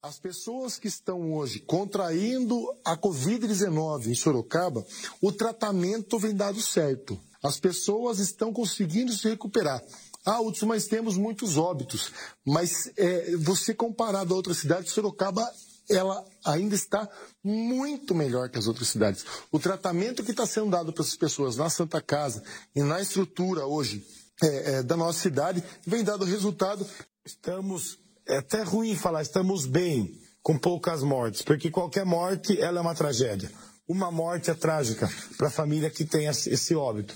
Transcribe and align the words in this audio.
As 0.04 0.20
pessoas 0.20 0.77
que 0.77 0.88
estão 0.88 1.34
hoje 1.34 1.59
contraindo 1.61 2.71
a 2.86 2.95
Covid-19 2.95 4.09
em 4.09 4.15
Sorocaba, 4.15 4.86
o 5.20 5.31
tratamento 5.31 6.20
vem 6.20 6.36
dado 6.36 6.61
certo. 6.61 7.19
As 7.43 7.60
pessoas 7.60 8.19
estão 8.19 8.54
conseguindo 8.54 9.11
se 9.11 9.27
recuperar. 9.29 9.83
Ah, 10.29 10.41
Hudson, 10.41 10.65
mas 10.65 10.87
temos 10.87 11.15
muitos 11.15 11.55
óbitos. 11.55 12.11
Mas 12.45 12.91
é, 12.97 13.37
você 13.37 13.73
comparado 13.73 14.33
a 14.33 14.35
outras 14.35 14.57
cidades, 14.57 14.91
Sorocaba 14.91 15.49
ela 15.89 16.21
ainda 16.43 16.75
está 16.75 17.09
muito 17.41 18.13
melhor 18.13 18.49
que 18.49 18.57
as 18.57 18.68
outras 18.68 18.89
cidades. 18.89 19.25
O 19.49 19.57
tratamento 19.57 20.25
que 20.25 20.32
está 20.32 20.45
sendo 20.45 20.69
dado 20.69 20.91
para 20.91 21.01
essas 21.01 21.15
pessoas 21.15 21.55
na 21.55 21.69
Santa 21.69 22.01
Casa 22.01 22.43
e 22.75 22.83
na 22.83 22.99
estrutura 22.99 23.65
hoje 23.65 24.05
é, 24.43 24.73
é, 24.73 24.83
da 24.83 24.97
nossa 24.97 25.18
cidade 25.18 25.63
vem 25.85 26.04
dado 26.04 26.25
resultado. 26.25 26.85
Estamos, 27.25 27.97
é 28.27 28.39
até 28.39 28.63
ruim 28.63 28.97
falar, 28.97 29.21
estamos 29.21 29.65
bem 29.65 30.19
com 30.43 30.57
poucas 30.57 31.04
mortes, 31.04 31.41
porque 31.41 31.71
qualquer 31.71 32.05
morte 32.05 32.59
ela 32.59 32.80
é 32.80 32.81
uma 32.81 32.95
tragédia. 32.95 33.49
Uma 33.88 34.11
morte 34.11 34.52
é 34.52 34.53
trágica 34.53 35.09
para 35.38 35.47
a 35.47 35.52
família 35.52 35.89
que 35.89 36.03
tem 36.03 36.27
esse 36.27 36.75
óbito. 36.75 37.16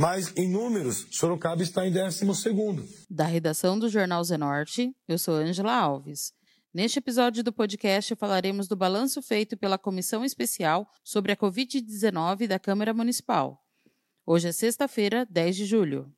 Mas, 0.00 0.32
em 0.36 0.48
números, 0.48 1.08
Sorocaba 1.10 1.60
está 1.60 1.84
em 1.84 1.90
12 1.90 2.24
Da 3.10 3.24
redação 3.24 3.76
do 3.76 3.88
Jornal 3.88 4.22
Zenorte, 4.22 4.94
eu 5.08 5.18
sou 5.18 5.34
Ângela 5.34 5.74
Alves. 5.74 6.32
Neste 6.72 7.00
episódio 7.00 7.42
do 7.42 7.52
podcast 7.52 8.14
falaremos 8.14 8.68
do 8.68 8.76
balanço 8.76 9.20
feito 9.20 9.56
pela 9.56 9.76
Comissão 9.76 10.24
Especial 10.24 10.88
sobre 11.02 11.32
a 11.32 11.36
Covid-19 11.36 12.46
da 12.46 12.60
Câmara 12.60 12.94
Municipal. 12.94 13.60
Hoje 14.24 14.46
é 14.46 14.52
sexta-feira, 14.52 15.26
10 15.28 15.56
de 15.56 15.66
julho. 15.66 16.14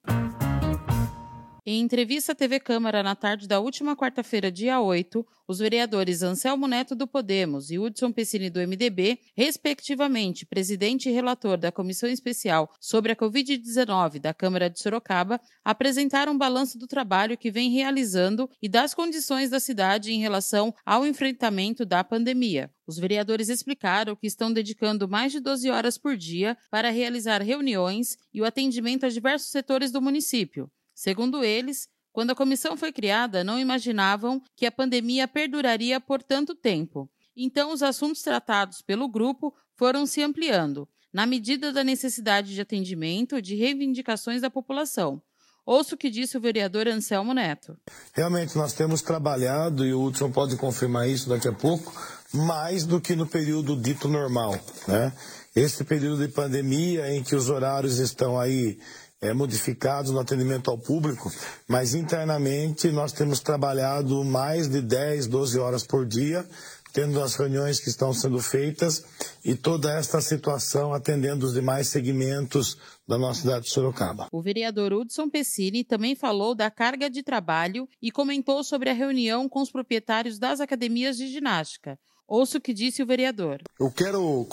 Em 1.66 1.82
entrevista 1.82 2.32
à 2.32 2.34
TV 2.34 2.58
Câmara 2.58 3.02
na 3.02 3.14
tarde 3.14 3.46
da 3.46 3.60
última 3.60 3.94
quarta-feira, 3.94 4.50
dia 4.50 4.80
8, 4.80 5.26
os 5.46 5.58
vereadores 5.58 6.22
Anselmo 6.22 6.66
Neto 6.66 6.94
do 6.94 7.06
Podemos 7.06 7.70
e 7.70 7.78
Hudson 7.78 8.10
Pessini 8.10 8.48
do 8.48 8.60
MDB, 8.60 9.18
respectivamente 9.36 10.46
presidente 10.46 11.10
e 11.10 11.12
relator 11.12 11.58
da 11.58 11.70
Comissão 11.70 12.08
Especial 12.08 12.72
sobre 12.80 13.12
a 13.12 13.16
Covid-19 13.16 14.18
da 14.18 14.32
Câmara 14.32 14.70
de 14.70 14.80
Sorocaba, 14.80 15.38
apresentaram 15.62 16.32
um 16.32 16.38
balanço 16.38 16.78
do 16.78 16.86
trabalho 16.86 17.36
que 17.36 17.50
vem 17.50 17.70
realizando 17.70 18.48
e 18.62 18.68
das 18.68 18.94
condições 18.94 19.50
da 19.50 19.60
cidade 19.60 20.12
em 20.12 20.18
relação 20.18 20.74
ao 20.86 21.06
enfrentamento 21.06 21.84
da 21.84 22.02
pandemia. 22.02 22.70
Os 22.86 22.98
vereadores 22.98 23.50
explicaram 23.50 24.16
que 24.16 24.26
estão 24.26 24.50
dedicando 24.50 25.06
mais 25.06 25.30
de 25.30 25.40
12 25.40 25.68
horas 25.68 25.98
por 25.98 26.16
dia 26.16 26.56
para 26.70 26.90
realizar 26.90 27.42
reuniões 27.42 28.16
e 28.32 28.40
o 28.40 28.46
atendimento 28.46 29.04
a 29.04 29.10
diversos 29.10 29.50
setores 29.50 29.92
do 29.92 30.00
município 30.00 30.70
Segundo 31.00 31.42
eles, 31.42 31.88
quando 32.12 32.32
a 32.32 32.34
comissão 32.34 32.76
foi 32.76 32.92
criada, 32.92 33.42
não 33.42 33.58
imaginavam 33.58 34.42
que 34.54 34.66
a 34.66 34.70
pandemia 34.70 35.26
perduraria 35.26 35.98
por 35.98 36.22
tanto 36.22 36.54
tempo. 36.54 37.08
Então, 37.34 37.72
os 37.72 37.82
assuntos 37.82 38.20
tratados 38.20 38.82
pelo 38.82 39.08
grupo 39.08 39.54
foram 39.74 40.04
se 40.04 40.22
ampliando, 40.22 40.86
na 41.10 41.24
medida 41.24 41.72
da 41.72 41.82
necessidade 41.82 42.52
de 42.52 42.60
atendimento 42.60 43.38
e 43.38 43.40
de 43.40 43.54
reivindicações 43.54 44.42
da 44.42 44.50
população. 44.50 45.22
Ouço 45.64 45.94
o 45.94 45.96
que 45.96 46.10
disse 46.10 46.36
o 46.36 46.40
vereador 46.40 46.86
Anselmo 46.86 47.32
Neto. 47.32 47.78
Realmente, 48.12 48.54
nós 48.54 48.74
temos 48.74 49.00
trabalhado, 49.00 49.86
e 49.86 49.94
o 49.94 50.02
Hudson 50.02 50.30
pode 50.30 50.54
confirmar 50.58 51.08
isso 51.08 51.30
daqui 51.30 51.48
a 51.48 51.52
pouco, 51.52 51.94
mais 52.30 52.84
do 52.84 53.00
que 53.00 53.16
no 53.16 53.26
período 53.26 53.74
dito 53.74 54.06
normal. 54.06 54.52
Né? 54.86 55.14
Esse 55.56 55.82
período 55.82 56.26
de 56.26 56.30
pandemia 56.30 57.10
em 57.10 57.22
que 57.22 57.34
os 57.34 57.48
horários 57.48 57.96
estão 57.96 58.38
aí 58.38 58.78
é, 59.20 59.32
modificados 59.34 60.10
no 60.10 60.18
atendimento 60.18 60.70
ao 60.70 60.78
público, 60.78 61.30
mas 61.68 61.94
internamente 61.94 62.90
nós 62.90 63.12
temos 63.12 63.40
trabalhado 63.40 64.24
mais 64.24 64.68
de 64.68 64.80
10, 64.80 65.26
12 65.26 65.58
horas 65.58 65.84
por 65.84 66.06
dia, 66.06 66.46
tendo 66.92 67.22
as 67.22 67.34
reuniões 67.34 67.78
que 67.78 67.88
estão 67.88 68.12
sendo 68.12 68.40
feitas 68.40 69.04
e 69.44 69.54
toda 69.54 69.92
esta 69.96 70.20
situação 70.20 70.92
atendendo 70.92 71.46
os 71.46 71.52
demais 71.52 71.88
segmentos 71.88 72.76
da 73.06 73.16
nossa 73.16 73.42
cidade 73.42 73.66
de 73.66 73.70
Sorocaba. 73.70 74.28
O 74.32 74.42
vereador 74.42 74.92
Hudson 74.92 75.28
Pessini 75.28 75.84
também 75.84 76.14
falou 76.16 76.54
da 76.54 76.70
carga 76.70 77.08
de 77.08 77.22
trabalho 77.22 77.88
e 78.02 78.10
comentou 78.10 78.64
sobre 78.64 78.90
a 78.90 78.94
reunião 78.94 79.48
com 79.48 79.60
os 79.60 79.70
proprietários 79.70 80.38
das 80.38 80.60
academias 80.60 81.16
de 81.16 81.28
ginástica. 81.28 81.98
Ouça 82.26 82.58
o 82.58 82.60
que 82.60 82.72
disse 82.72 83.02
o 83.02 83.06
vereador. 83.06 83.60
Eu 83.78 83.90
quero 83.90 84.46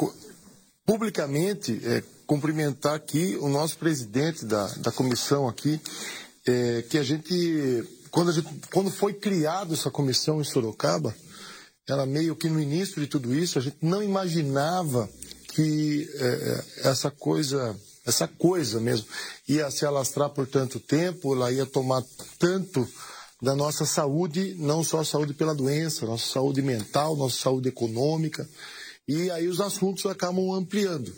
publicamente 0.88 1.82
é, 1.84 2.02
cumprimentar 2.26 2.96
aqui 2.96 3.38
o 3.42 3.50
nosso 3.50 3.78
presidente 3.78 4.46
da, 4.46 4.68
da 4.78 4.90
comissão 4.90 5.46
aqui, 5.46 5.82
é, 6.48 6.82
que 6.90 6.98
a 6.98 7.04
gente 7.04 7.86
quando, 8.10 8.30
a 8.30 8.34
gente, 8.34 8.48
quando 8.72 8.90
foi 8.90 9.14
criada 9.14 9.74
essa 9.74 9.92
comissão 9.92 10.40
em 10.40 10.46
Sorocaba, 10.46 11.14
ela 11.90 12.06
meio 12.06 12.38
que 12.38 12.48
no 12.48 12.60
início 12.60 13.02
de 13.02 13.08
tudo 13.08 13.36
isso, 13.36 13.60
a 13.60 13.62
gente 13.62 13.78
não 13.82 14.02
imaginava 14.02 15.10
que 15.54 16.10
é, 16.16 16.26
é 16.86 16.90
essa 16.90 17.12
coisa, 17.12 17.76
essa 18.06 18.26
coisa 18.26 18.80
mesmo, 18.80 19.08
ia 19.46 19.70
se 19.70 19.86
alastrar 19.86 20.30
por 20.30 20.48
tanto 20.48 20.80
tempo, 20.80 21.36
ela 21.36 21.52
ia 21.52 21.66
tomar 21.66 22.02
tanto 22.40 22.88
da 23.42 23.56
nossa 23.56 23.86
saúde, 23.86 24.56
não 24.58 24.84
só 24.86 25.02
a 25.02 25.06
saúde 25.06 25.34
pela 25.34 25.54
doença, 25.54 26.06
nossa 26.06 26.32
saúde 26.32 26.62
mental, 26.62 27.18
nossa 27.18 27.38
saúde 27.38 27.68
econômica 27.68 28.48
e 29.08 29.32
aí 29.32 29.48
os 29.48 29.62
assuntos 29.62 30.06
acabam 30.06 30.52
ampliando. 30.54 31.14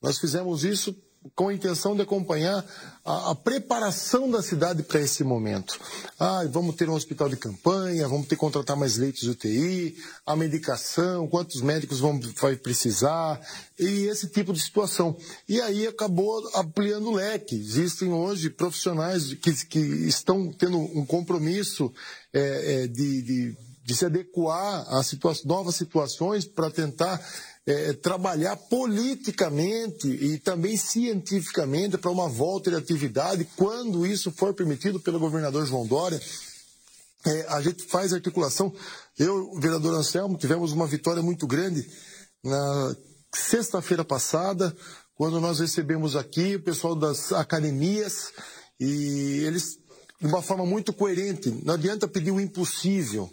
Nós 0.00 0.18
fizemos 0.18 0.64
isso 0.64 0.94
com 1.34 1.48
a 1.48 1.54
intenção 1.54 1.94
de 1.94 2.02
acompanhar 2.02 2.64
a, 3.04 3.30
a 3.30 3.34
preparação 3.34 4.28
da 4.30 4.42
cidade 4.42 4.82
para 4.82 5.00
esse 5.00 5.22
momento. 5.22 5.78
Ah, 6.18 6.44
vamos 6.50 6.74
ter 6.74 6.88
um 6.88 6.94
hospital 6.94 7.28
de 7.28 7.36
campanha, 7.36 8.08
vamos 8.08 8.26
ter 8.26 8.34
que 8.34 8.40
contratar 8.40 8.76
mais 8.76 8.96
leitos 8.96 9.22
de 9.22 9.30
UTI, 9.30 9.96
a 10.26 10.34
medicação, 10.34 11.28
quantos 11.28 11.62
médicos 11.62 12.00
vão 12.00 12.18
vai 12.40 12.56
precisar, 12.56 13.40
e 13.78 14.06
esse 14.06 14.28
tipo 14.28 14.52
de 14.52 14.60
situação. 14.60 15.16
E 15.48 15.60
aí 15.60 15.86
acabou 15.86 16.42
ampliando 16.56 17.08
o 17.08 17.14
leque. 17.14 17.54
Existem 17.54 18.12
hoje 18.12 18.50
profissionais 18.50 19.34
que, 19.34 19.52
que 19.66 19.78
estão 19.78 20.52
tendo 20.52 20.78
um 20.78 21.06
compromisso 21.06 21.92
é, 22.32 22.82
é, 22.82 22.86
de, 22.88 23.22
de 23.22 23.56
de 23.82 23.96
se 23.96 24.04
adequar 24.04 24.84
a 24.88 25.02
situa 25.02 25.34
novas 25.44 25.74
situações 25.74 26.44
para 26.44 26.70
tentar 26.70 27.20
é, 27.66 27.92
trabalhar 27.92 28.56
politicamente 28.56 30.08
e 30.08 30.38
também 30.38 30.76
cientificamente 30.76 31.98
para 31.98 32.10
uma 32.10 32.28
volta 32.28 32.70
de 32.70 32.76
atividade, 32.76 33.48
quando 33.56 34.06
isso 34.06 34.32
for 34.32 34.54
permitido 34.54 35.00
pelo 35.00 35.18
governador 35.18 35.66
João 35.66 35.86
Dória. 35.86 36.20
É, 37.24 37.46
a 37.48 37.60
gente 37.60 37.84
faz 37.84 38.12
articulação. 38.12 38.74
Eu, 39.16 39.54
vereador 39.60 39.94
Anselmo, 39.94 40.36
tivemos 40.36 40.72
uma 40.72 40.86
vitória 40.86 41.22
muito 41.22 41.46
grande 41.46 41.88
na 42.42 42.96
sexta-feira 43.34 44.04
passada, 44.04 44.76
quando 45.14 45.40
nós 45.40 45.60
recebemos 45.60 46.16
aqui 46.16 46.56
o 46.56 46.62
pessoal 46.62 46.96
das 46.96 47.32
academias 47.32 48.32
e 48.80 49.44
eles, 49.46 49.78
de 50.20 50.26
uma 50.26 50.42
forma 50.42 50.66
muito 50.66 50.92
coerente, 50.92 51.48
não 51.64 51.74
adianta 51.74 52.08
pedir 52.08 52.32
o 52.32 52.40
impossível. 52.40 53.30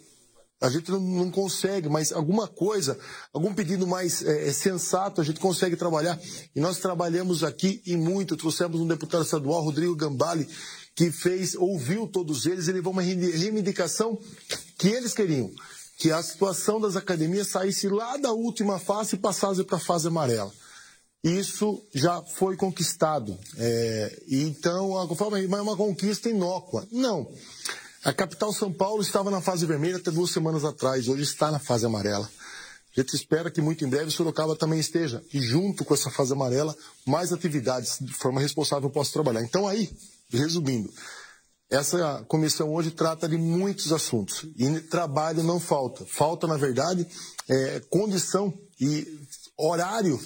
A 0.61 0.69
gente 0.69 0.91
não, 0.91 0.99
não, 0.99 1.31
consegue, 1.31 1.87
mas 1.87 2.11
alguma 2.11 2.45
coisa, 2.45 2.99
algum 3.31 3.53
pedido 3.53 3.87
mais 3.87 4.21
é, 4.21 4.49
é, 4.49 4.51
sensato, 4.51 5.21
a 5.21 5.23
gente 5.23 5.39
consegue 5.39 5.77
trabalhar. 5.77 6.19
E 6.53 6.59
nós 6.59 6.79
trabalhamos 6.79 7.43
aqui 7.43 7.81
e 7.85 7.95
muito. 7.95 8.35
Trouxemos 8.35 8.81
um 8.81 8.87
deputado 8.87 9.23
estadual, 9.23 9.63
Rodrigo 9.63 9.95
Gambale, 9.95 10.47
que 10.95 11.11
fez, 11.11 11.55
ouviu 11.55 12.07
todos 12.07 12.45
eles, 12.45 12.67
ele 12.67 12.79
levou 12.79 12.91
uma 12.91 13.01
reivindicação 13.01 14.19
que 14.77 14.89
eles 14.89 15.13
queriam. 15.13 15.49
Que 15.97 16.11
a 16.11 16.21
situação 16.21 16.79
das 16.79 16.97
academias 16.97 17.47
saísse 17.47 17.87
lá 17.87 18.17
da 18.17 18.33
última 18.33 18.77
fase 18.79 19.15
e 19.15 19.19
passasse 19.19 19.63
para 19.63 19.77
a 19.77 19.81
fase 19.81 20.07
amarela. 20.07 20.51
Isso 21.23 21.81
já 21.93 22.21
foi 22.21 22.55
conquistado. 22.57 23.37
É, 23.57 24.23
então, 24.29 24.97
a, 24.97 25.03
é 25.03 25.61
uma 25.61 25.75
conquista 25.77 26.29
inócua. 26.29 26.85
Não. 26.91 27.29
A 28.03 28.13
capital 28.13 28.53
São 28.53 28.71
Paulo 28.71 29.01
estava 29.01 29.29
na 29.29 29.41
fase 29.41 29.65
vermelha 29.65 29.97
até 29.97 30.09
duas 30.09 30.31
semanas 30.31 30.63
atrás, 30.63 31.09
hoje 31.09 31.23
está 31.23 31.51
na 31.51 31.59
fase 31.59 31.85
amarela. 31.85 32.29
A 32.95 33.01
gente 33.01 33.13
espera 33.13 33.51
que 33.51 33.61
muito 33.61 33.83
em 33.83 33.89
breve 33.89 34.09
Sorocaba 34.09 34.55
também 34.55 34.79
esteja. 34.79 35.21
E 35.33 35.41
junto 35.41 35.83
com 35.83 35.93
essa 35.93 36.09
fase 36.09 36.33
amarela, 36.33 36.75
mais 37.05 37.33
atividades 37.33 37.97
de 37.99 38.13
forma 38.13 38.39
responsável 38.39 38.89
possa 38.89 39.11
trabalhar. 39.11 39.41
Então 39.41 39.67
aí, 39.67 39.91
resumindo, 40.31 40.91
essa 41.69 42.23
comissão 42.27 42.73
hoje 42.73 42.89
trata 42.89 43.27
de 43.27 43.37
muitos 43.37 43.91
assuntos. 43.91 44.45
E 44.57 44.79
trabalho 44.79 45.43
não 45.43 45.59
falta. 45.59 46.05
Falta, 46.05 46.47
na 46.47 46.57
verdade, 46.57 47.05
é, 47.47 47.81
condição 47.89 48.53
e 48.79 49.05
horário 49.57 50.19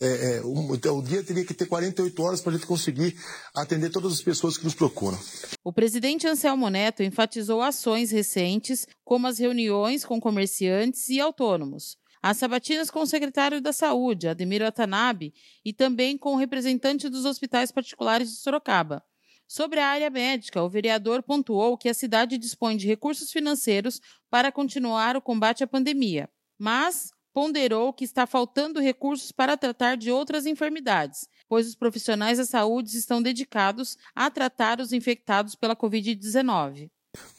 é, 0.00 0.36
é, 0.36 0.42
um, 0.42 0.70
o 0.72 1.02
dia 1.02 1.22
teria 1.22 1.44
que 1.44 1.52
ter 1.52 1.66
48 1.66 2.22
horas 2.22 2.40
para 2.40 2.52
a 2.52 2.56
gente 2.56 2.66
conseguir 2.66 3.14
atender 3.54 3.90
todas 3.90 4.12
as 4.12 4.22
pessoas 4.22 4.56
que 4.56 4.64
nos 4.64 4.74
procuram. 4.74 5.18
O 5.62 5.72
presidente 5.72 6.26
Anselmo 6.26 6.68
Neto 6.70 7.02
enfatizou 7.02 7.60
ações 7.60 8.10
recentes, 8.10 8.86
como 9.04 9.26
as 9.26 9.38
reuniões 9.38 10.04
com 10.04 10.18
comerciantes 10.18 11.08
e 11.10 11.20
autônomos. 11.20 11.98
As 12.22 12.38
sabatinas 12.38 12.90
com 12.90 13.00
o 13.00 13.06
secretário 13.06 13.60
da 13.60 13.72
Saúde, 13.72 14.28
Ademir 14.28 14.62
Watanabe, 14.62 15.34
e 15.64 15.72
também 15.72 16.18
com 16.18 16.34
o 16.34 16.38
representante 16.38 17.08
dos 17.08 17.24
hospitais 17.24 17.70
particulares 17.70 18.30
de 18.30 18.36
Sorocaba. 18.36 19.02
Sobre 19.46 19.80
a 19.80 19.88
área 19.88 20.10
médica, 20.10 20.62
o 20.62 20.68
vereador 20.68 21.22
pontuou 21.22 21.76
que 21.76 21.88
a 21.88 21.94
cidade 21.94 22.38
dispõe 22.38 22.76
de 22.76 22.86
recursos 22.86 23.32
financeiros 23.32 24.00
para 24.30 24.52
continuar 24.52 25.16
o 25.16 25.22
combate 25.22 25.64
à 25.64 25.66
pandemia, 25.66 26.28
mas 26.58 27.10
ponderou 27.32 27.92
que 27.92 28.04
está 28.04 28.26
faltando 28.26 28.80
recursos 28.80 29.32
para 29.32 29.56
tratar 29.56 29.96
de 29.96 30.10
outras 30.10 30.46
enfermidades, 30.46 31.28
pois 31.48 31.66
os 31.66 31.74
profissionais 31.74 32.38
da 32.38 32.44
saúde 32.44 32.96
estão 32.96 33.22
dedicados 33.22 33.96
a 34.14 34.30
tratar 34.30 34.80
os 34.80 34.92
infectados 34.92 35.54
pela 35.54 35.76
Covid-19. 35.76 36.90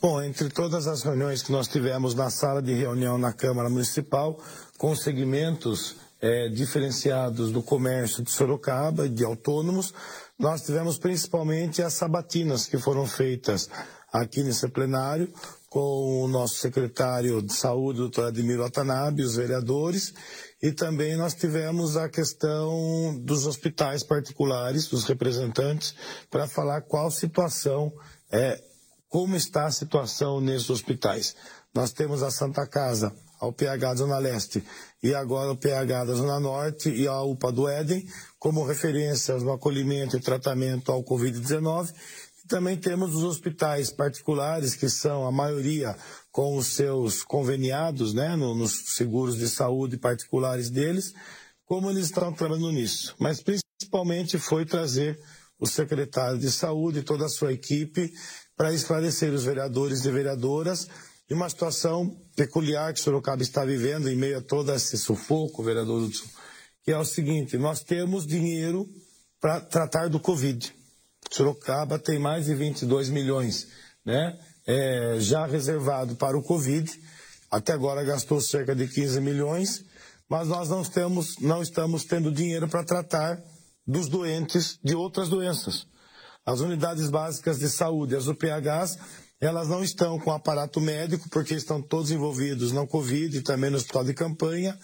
Bom, 0.01 0.21
entre 0.21 0.49
todas 0.49 0.85
as 0.85 1.01
reuniões 1.01 1.41
que 1.41 1.51
nós 1.51 1.67
tivemos 1.67 2.13
na 2.13 2.29
sala 2.29 2.61
de 2.61 2.73
reunião 2.73 3.17
na 3.17 3.31
Câmara 3.31 3.69
Municipal, 3.69 4.37
com 4.77 4.93
segmentos 4.95 5.95
é, 6.19 6.49
diferenciados 6.49 7.51
do 7.51 7.63
comércio 7.63 8.21
de 8.21 8.31
Sorocaba 8.31 9.05
e 9.05 9.09
de 9.09 9.23
autônomos, 9.23 9.93
nós 10.37 10.61
tivemos 10.61 10.97
principalmente 10.97 11.81
as 11.81 11.93
sabatinas 11.93 12.67
que 12.67 12.77
foram 12.77 13.05
feitas 13.05 13.69
aqui 14.11 14.43
nesse 14.43 14.67
plenário 14.67 15.31
com 15.69 16.23
o 16.23 16.27
nosso 16.27 16.55
secretário 16.55 17.41
de 17.41 17.53
saúde, 17.53 17.99
doutor 17.99 18.27
Admiro 18.27 18.61
Watanabe, 18.61 19.23
os 19.23 19.37
vereadores, 19.37 20.13
e 20.61 20.69
também 20.73 21.15
nós 21.15 21.33
tivemos 21.33 21.95
a 21.95 22.09
questão 22.09 23.17
dos 23.21 23.47
hospitais 23.47 24.03
particulares, 24.03 24.87
dos 24.89 25.05
representantes, 25.05 25.95
para 26.29 26.45
falar 26.45 26.81
qual 26.81 27.09
situação, 27.09 27.89
é, 28.29 28.61
como 29.07 29.33
está 29.37 29.65
a 29.65 29.71
situação 29.71 30.41
nesses 30.41 30.69
hospitais. 30.69 31.37
Nós 31.73 31.93
temos 31.93 32.21
a 32.21 32.29
Santa 32.29 32.67
Casa, 32.67 33.13
ao 33.41 33.51
PH 33.51 33.89
da 33.89 33.95
Zona 33.95 34.19
Leste 34.19 34.63
e 35.01 35.15
agora 35.15 35.51
o 35.51 35.57
PH 35.57 36.05
da 36.05 36.13
Zona 36.13 36.39
Norte 36.39 36.89
e 36.89 37.07
a 37.07 37.21
UPA 37.23 37.51
do 37.51 37.67
Éden, 37.67 38.07
como 38.37 38.63
referências 38.63 39.41
no 39.41 39.51
acolhimento 39.51 40.15
e 40.15 40.21
tratamento 40.21 40.91
ao 40.91 41.03
Covid-19. 41.03 41.91
Também 42.51 42.75
temos 42.75 43.15
os 43.15 43.23
hospitais 43.23 43.89
particulares, 43.91 44.75
que 44.75 44.89
são 44.89 45.25
a 45.25 45.31
maioria 45.31 45.95
com 46.33 46.57
os 46.57 46.67
seus 46.67 47.23
conveniados, 47.23 48.13
né, 48.13 48.35
no, 48.35 48.53
nos 48.53 48.73
seguros 48.93 49.37
de 49.37 49.47
saúde 49.47 49.95
particulares 49.95 50.69
deles, 50.69 51.13
como 51.63 51.89
eles 51.89 52.07
estão 52.07 52.33
trabalhando 52.33 52.73
nisso. 52.73 53.15
Mas 53.17 53.41
principalmente 53.41 54.37
foi 54.37 54.65
trazer 54.65 55.17
o 55.57 55.65
secretário 55.65 56.37
de 56.37 56.51
saúde 56.51 56.99
e 56.99 57.03
toda 57.03 57.25
a 57.25 57.29
sua 57.29 57.53
equipe 57.53 58.11
para 58.57 58.73
esclarecer 58.73 59.31
os 59.31 59.45
vereadores 59.45 60.03
e 60.03 60.11
vereadoras 60.11 60.89
e 61.29 61.33
uma 61.33 61.49
situação 61.49 62.21
peculiar 62.35 62.93
que 62.93 62.99
Sorocaba 62.99 63.41
está 63.41 63.63
vivendo 63.63 64.09
em 64.09 64.17
meio 64.17 64.39
a 64.39 64.41
todo 64.41 64.73
esse 64.73 64.97
sufoco, 64.97 65.63
vereador 65.63 66.03
Hudson, 66.03 66.27
que 66.83 66.91
é 66.91 66.97
o 66.97 67.05
seguinte, 67.05 67.57
nós 67.57 67.81
temos 67.81 68.27
dinheiro 68.27 68.85
para 69.39 69.61
tratar 69.61 70.09
do 70.09 70.19
Covid. 70.19 70.80
Sorocaba 71.29 71.99
tem 71.99 72.17
mais 72.17 72.45
de 72.45 72.55
22 72.55 73.09
milhões, 73.09 73.67
né? 74.05 74.37
É, 74.65 75.17
já 75.19 75.45
reservado 75.45 76.15
para 76.15 76.37
o 76.37 76.43
Covid. 76.43 76.91
Até 77.49 77.73
agora 77.73 78.03
gastou 78.03 78.39
cerca 78.39 78.75
de 78.75 78.87
15 78.87 79.19
milhões, 79.19 79.83
mas 80.29 80.47
nós 80.47 80.69
não, 80.69 80.83
temos, 80.83 81.37
não 81.39 81.61
estamos 81.61 82.05
tendo 82.05 82.31
dinheiro 82.31 82.67
para 82.67 82.83
tratar 82.83 83.41
dos 83.85 84.07
doentes 84.07 84.79
de 84.83 84.95
outras 84.95 85.29
doenças. 85.29 85.85
As 86.45 86.59
unidades 86.59 87.09
básicas 87.09 87.59
de 87.59 87.69
saúde, 87.69 88.15
as 88.15 88.27
UPHs, 88.27 88.97
elas 89.39 89.67
não 89.67 89.83
estão 89.83 90.19
com 90.19 90.31
aparato 90.31 90.79
médico, 90.79 91.27
porque 91.29 91.55
estão 91.55 91.81
todos 91.81 92.11
envolvidos 92.11 92.71
no 92.71 92.87
Covid 92.87 93.37
e 93.37 93.41
também 93.41 93.69
no 93.69 93.77
hospital 93.77 94.03
de 94.03 94.13
campanha, 94.13 94.77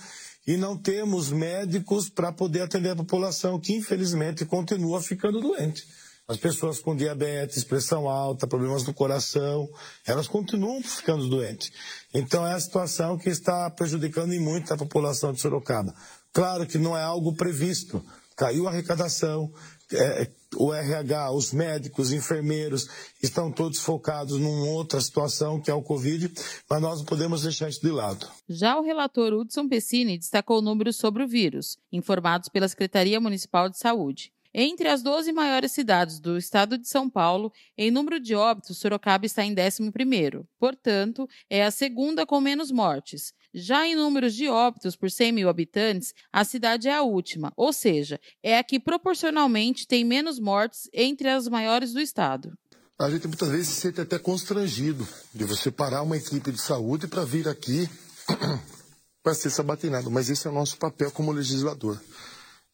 e 0.45 0.57
não 0.57 0.77
temos 0.77 1.31
médicos 1.31 2.09
para 2.09 2.31
poder 2.31 2.61
atender 2.61 2.89
a 2.89 2.95
população, 2.95 3.59
que 3.59 3.75
infelizmente 3.75 4.45
continua 4.45 5.01
ficando 5.01 5.39
doente. 5.39 5.87
As 6.29 6.35
pessoas 6.35 6.79
com 6.79 6.93
diabetes, 6.93 7.63
pressão 7.63 8.09
alta, 8.09 8.45
problemas 8.45 8.83
no 8.83 8.93
coração, 8.93 9.69
elas 10.05 10.27
continuam 10.27 10.83
ficando 10.83 11.29
doentes. 11.29 11.71
Então 12.13 12.45
é 12.45 12.53
a 12.53 12.59
situação 12.59 13.17
que 13.17 13.29
está 13.29 13.69
prejudicando 13.69 14.33
muito 14.41 14.73
a 14.73 14.77
população 14.77 15.31
de 15.31 15.39
Sorocaba. 15.39 15.95
Claro 16.33 16.67
que 16.67 16.77
não 16.77 16.97
é 16.97 17.01
algo 17.01 17.33
previsto. 17.33 18.03
Caiu 18.35 18.67
a 18.67 18.71
arrecadação, 18.71 19.49
é, 19.93 20.29
o 20.57 20.73
RH, 20.73 21.31
os 21.31 21.53
médicos, 21.53 22.07
os 22.07 22.13
enfermeiros 22.13 22.89
estão 23.23 23.49
todos 23.49 23.79
focados 23.79 24.37
numa 24.37 24.65
outra 24.65 24.99
situação 24.99 25.61
que 25.61 25.71
é 25.71 25.73
o 25.73 25.81
Covid, 25.81 26.29
mas 26.69 26.81
nós 26.81 26.99
não 26.99 27.05
podemos 27.05 27.43
deixar 27.43 27.69
isso 27.69 27.81
de 27.81 27.89
lado. 27.89 28.27
Já 28.49 28.77
o 28.77 28.83
relator 28.83 29.31
Hudson 29.31 29.69
Pessini 29.69 30.17
destacou 30.17 30.61
números 30.61 30.97
sobre 30.97 31.23
o 31.23 31.27
vírus, 31.27 31.77
informados 31.89 32.49
pela 32.49 32.67
Secretaria 32.67 33.19
Municipal 33.21 33.69
de 33.69 33.77
Saúde. 33.77 34.33
Entre 34.59 34.89
as 34.89 35.03
12 35.03 35.31
maiores 35.33 35.71
cidades 35.71 36.19
do 36.19 36.35
estado 36.35 36.79
de 36.79 36.87
São 36.87 37.07
Paulo, 37.07 37.53
em 37.77 37.91
número 37.91 38.19
de 38.19 38.33
óbitos, 38.33 38.79
Sorocaba 38.79 39.23
está 39.23 39.45
em 39.45 39.53
11º. 39.53 40.47
Portanto, 40.59 41.29
é 41.47 41.63
a 41.63 41.69
segunda 41.69 42.25
com 42.25 42.41
menos 42.41 42.71
mortes. 42.71 43.35
Já 43.53 43.85
em 43.85 43.95
números 43.95 44.33
de 44.33 44.47
óbitos 44.47 44.95
por 44.95 45.11
100 45.11 45.31
mil 45.31 45.47
habitantes, 45.47 46.11
a 46.33 46.43
cidade 46.43 46.87
é 46.87 46.95
a 46.95 47.03
última, 47.03 47.53
ou 47.55 47.71
seja, 47.71 48.19
é 48.41 48.57
a 48.57 48.63
que 48.63 48.79
proporcionalmente 48.79 49.85
tem 49.85 50.03
menos 50.03 50.39
mortes 50.39 50.89
entre 50.91 51.29
as 51.29 51.47
maiores 51.47 51.93
do 51.93 52.01
estado. 52.01 52.57
A 52.97 53.11
gente 53.11 53.27
muitas 53.27 53.49
vezes 53.49 53.67
se 53.67 53.81
sente 53.81 54.01
até 54.01 54.17
constrangido 54.17 55.07
de 55.35 55.43
você 55.43 55.69
parar 55.69 56.01
uma 56.01 56.17
equipe 56.17 56.51
de 56.51 56.59
saúde 56.59 57.07
para 57.07 57.23
vir 57.23 57.47
aqui 57.47 57.87
para 59.21 59.35
ser 59.35 59.51
sabatinado, 59.51 60.09
mas 60.09 60.31
esse 60.31 60.47
é 60.47 60.49
o 60.49 60.53
nosso 60.53 60.79
papel 60.79 61.11
como 61.11 61.31
legislador. 61.31 62.01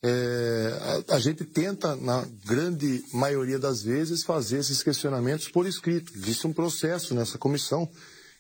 É, 0.06 1.04
a, 1.10 1.16
a, 1.16 1.20
gente 1.20 1.46
tenta, 1.46 1.96
na 1.96 2.28
grande 2.46 3.02
maioria 3.14 3.58
das 3.58 3.82
vezes, 3.82 4.22
fazer 4.22 4.60
esses 4.60 4.84
questionamentos 4.84 5.48
por 5.48 5.66
escrito. 5.66 6.12
Existe 6.14 6.46
um 6.46 6.52
processo 6.52 7.16
nessa 7.16 7.38
comissão 7.38 7.90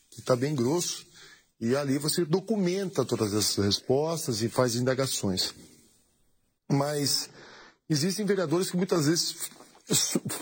que 0.10 0.20
está 0.20 0.36
bem 0.36 0.54
grosso, 0.54 1.06
e 1.62 1.74
ali 1.76 1.98
você 1.98 2.26
documenta 2.26 3.06
todas 3.06 3.34
essas 3.34 3.64
respostas 3.64 4.42
e 4.42 4.50
faz 4.50 4.76
indagações. 4.76 5.54
Mas 6.70 7.30
existem 7.90 8.26
vereadores 8.26 8.70
que 8.70 8.76
muitas 8.76 9.06
vezes, 9.06 9.50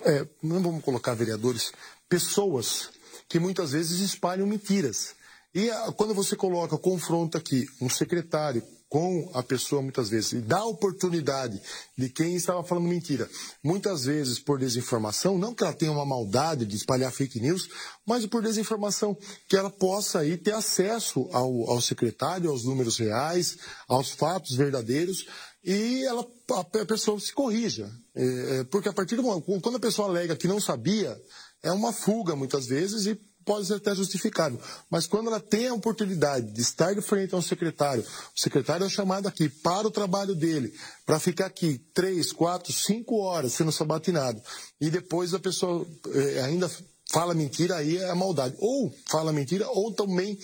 é, 0.03 0.27
não 0.41 0.61
vamos 0.63 0.83
colocar 0.83 1.13
vereadores, 1.13 1.71
pessoas 2.09 2.89
que 3.29 3.39
muitas 3.39 3.73
vezes 3.73 3.99
espalham 3.99 4.47
mentiras. 4.47 5.13
E 5.53 5.69
quando 5.95 6.15
você 6.15 6.35
coloca, 6.35 6.77
confronta 6.77 7.37
aqui 7.37 7.67
um 7.79 7.89
secretário 7.89 8.63
com 8.91 9.31
a 9.33 9.41
pessoa 9.41 9.81
muitas 9.81 10.09
vezes 10.09 10.33
e 10.33 10.41
dá 10.41 10.65
oportunidade 10.65 11.61
de 11.97 12.09
quem 12.09 12.35
estava 12.35 12.61
falando 12.61 12.89
mentira, 12.89 13.29
muitas 13.63 14.03
vezes 14.03 14.37
por 14.37 14.59
desinformação, 14.59 15.37
não 15.37 15.55
que 15.55 15.63
ela 15.63 15.71
tenha 15.71 15.93
uma 15.93 16.05
maldade 16.05 16.65
de 16.65 16.75
espalhar 16.75 17.09
fake 17.09 17.39
news, 17.39 17.69
mas 18.05 18.25
por 18.25 18.43
desinformação, 18.43 19.17
que 19.47 19.55
ela 19.55 19.69
possa 19.69 20.19
aí 20.19 20.35
ter 20.35 20.53
acesso 20.53 21.29
ao, 21.31 21.69
ao 21.69 21.79
secretário, 21.79 22.49
aos 22.49 22.65
números 22.65 22.97
reais, 22.97 23.57
aos 23.87 24.11
fatos 24.11 24.57
verdadeiros, 24.57 25.25
e 25.63 26.03
ela, 26.03 26.27
a 26.49 26.85
pessoa 26.85 27.17
se 27.17 27.31
corrija. 27.31 27.89
É, 28.13 28.59
é 28.59 28.63
porque 28.65 28.89
a 28.89 28.93
partir 28.93 29.15
do 29.15 29.23
momento, 29.23 29.61
quando 29.61 29.77
a 29.77 29.79
pessoa 29.79 30.09
alega 30.09 30.35
que 30.35 30.49
não 30.49 30.59
sabia, 30.59 31.17
é 31.63 31.71
uma 31.71 31.93
fuga 31.93 32.35
muitas 32.35 32.65
vezes 32.65 33.05
e 33.05 33.17
pode 33.45 33.67
ser 33.67 33.75
até 33.75 33.93
justificável. 33.95 34.59
Mas 34.89 35.07
quando 35.07 35.27
ela 35.27 35.39
tem 35.39 35.67
a 35.67 35.73
oportunidade 35.73 36.51
de 36.51 36.61
estar 36.61 36.93
de 36.93 37.01
frente 37.01 37.33
a 37.33 37.37
um 37.37 37.41
secretário, 37.41 38.03
o 38.03 38.39
secretário 38.39 38.85
é 38.85 38.89
chamado 38.89 39.27
aqui 39.27 39.49
para 39.49 39.87
o 39.87 39.91
trabalho 39.91 40.35
dele, 40.35 40.73
para 41.05 41.19
ficar 41.19 41.47
aqui 41.47 41.79
três, 41.93 42.31
quatro, 42.31 42.71
cinco 42.71 43.19
horas 43.19 43.53
sendo 43.53 43.71
sabatinado, 43.71 44.41
e 44.79 44.89
depois 44.89 45.33
a 45.33 45.39
pessoa 45.39 45.87
eh, 46.13 46.41
ainda 46.41 46.69
fala 47.11 47.33
mentira, 47.33 47.75
aí 47.75 47.97
é 47.97 48.09
a 48.09 48.15
maldade. 48.15 48.55
Ou 48.59 48.93
fala 49.09 49.33
mentira, 49.33 49.67
ou 49.69 49.91
também 49.93 50.37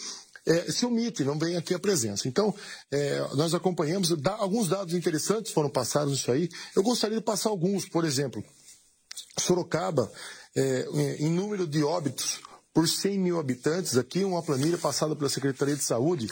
é, 0.47 0.71
se 0.71 0.85
omite, 0.85 1.23
não 1.23 1.37
vem 1.37 1.57
aqui 1.57 1.73
a 1.73 1.79
presença. 1.79 2.27
Então, 2.27 2.55
é, 2.91 3.19
nós 3.35 3.53
acompanhamos, 3.53 4.09
da, 4.21 4.33
alguns 4.35 4.69
dados 4.69 4.93
interessantes 4.93 5.51
foram 5.51 5.69
passados 5.69 6.11
nisso 6.11 6.31
aí. 6.31 6.49
Eu 6.75 6.83
gostaria 6.83 7.17
de 7.17 7.23
passar 7.23 7.49
alguns, 7.49 7.87
por 7.87 8.05
exemplo, 8.05 8.43
Sorocaba, 9.37 10.11
é, 10.55 10.87
em 11.19 11.29
número 11.29 11.67
de 11.67 11.83
óbitos 11.83 12.39
por 12.77 12.87
100 12.87 13.17
mil 13.17 13.39
habitantes, 13.39 13.97
aqui 13.97 14.23
uma 14.23 14.43
planilha 14.43 14.77
passada 14.77 15.15
pela 15.15 15.31
Secretaria 15.31 15.75
de 15.75 15.83
Saúde, 15.83 16.29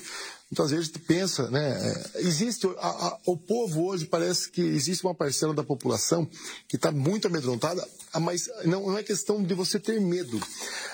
muitas 0.56 0.72
vezes 0.72 0.90
a 0.90 0.94
gente 0.94 1.00
pensa, 1.06 1.50
né? 1.50 1.70
É, 2.16 2.22
existe, 2.22 2.66
a, 2.78 2.88
a, 2.88 3.20
o 3.26 3.36
povo 3.36 3.88
hoje 3.88 4.06
parece 4.06 4.50
que 4.50 4.62
existe 4.62 5.04
uma 5.04 5.14
parcela 5.14 5.54
da 5.54 5.64
população 5.64 6.26
que 6.66 6.78
está 6.78 6.94
muito 6.94 7.28
amedrontada, 7.28 7.86
mas 8.22 8.50
não, 8.64 8.88
não 8.88 8.98
é 8.98 9.04
questão 9.04 9.44
de 9.44 9.54
você 9.54 9.78
ter 9.78 10.00
medo. 10.00 10.42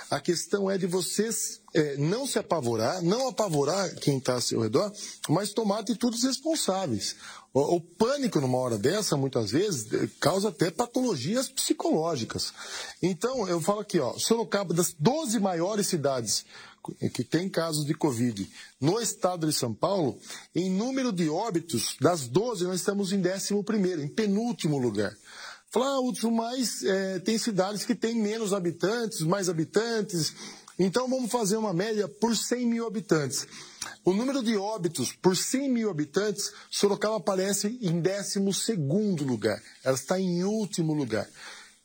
A 0.09 0.19
questão 0.19 0.69
é 0.69 0.77
de 0.77 0.87
vocês 0.87 1.61
é, 1.73 1.95
não 1.95 2.25
se 2.25 2.39
apavorar, 2.39 3.03
não 3.03 3.27
apavorar 3.27 3.93
quem 3.95 4.17
está 4.17 4.33
ao 4.33 4.41
seu 4.41 4.61
redor, 4.61 4.91
mas 5.29 5.53
tomar 5.53 5.79
atitudes 5.79 6.23
responsáveis. 6.23 7.15
O, 7.53 7.75
o, 7.75 7.81
pânico 7.81 8.39
numa 8.41 8.57
hora 8.57 8.77
dessa, 8.77 9.15
muitas 9.15 9.51
vezes, 9.51 9.93
é, 9.93 10.09
causa 10.19 10.49
até 10.49 10.71
patologias 10.71 11.49
psicológicas. 11.49 12.51
Então, 13.01 13.47
eu 13.47 13.61
falo 13.61 13.81
aqui, 13.81 13.99
ó, 13.99 14.17
Sorocaba, 14.17 14.73
das 14.73 14.95
12 14.97 15.39
maiores 15.39 15.87
cidades 15.87 16.45
que 17.13 17.23
tem 17.23 17.49
casos 17.49 17.85
de 17.85 17.93
Covid 17.93 18.49
no 18.79 18.99
estado 18.99 19.47
de 19.47 19.53
São 19.53 19.73
Paulo, 19.73 20.17
em 20.55 20.69
número 20.69 21.11
de 21.11 21.29
óbitos, 21.29 21.95
das 21.99 22.27
12, 22.27 22.65
nós 22.65 22.75
estamos 22.75 23.11
em 23.11 23.21
11 23.21 24.03
em 24.03 24.07
penúltimo 24.07 24.77
lugar. 24.77 25.15
Falar, 25.69 25.95
ah, 25.95 26.31
mas 26.31 26.83
é, 26.83 27.19
tem 27.19 27.37
cidades 27.37 27.85
que 27.85 27.95
têm 27.95 28.15
menos 28.15 28.53
habitantes, 28.53 29.21
mais 29.21 29.47
habitantes, 29.47 30.33
então 30.77 31.07
vamos 31.07 31.31
fazer 31.31 31.57
uma 31.57 31.73
média 31.73 32.07
por 32.07 32.35
100 32.35 32.65
mil 32.65 32.87
habitantes. 32.87 33.47
O 34.03 34.13
número 34.13 34.43
de 34.43 34.57
óbitos 34.57 35.13
por 35.13 35.37
100 35.37 35.69
mil 35.69 35.89
habitantes, 35.89 36.51
Sorocaba 36.69 37.17
aparece 37.17 37.77
em 37.81 38.01
12 38.01 38.39
lugar. 39.23 39.61
Ela 39.83 39.95
está 39.95 40.19
em 40.19 40.43
último 40.43 40.93
lugar. 40.93 41.29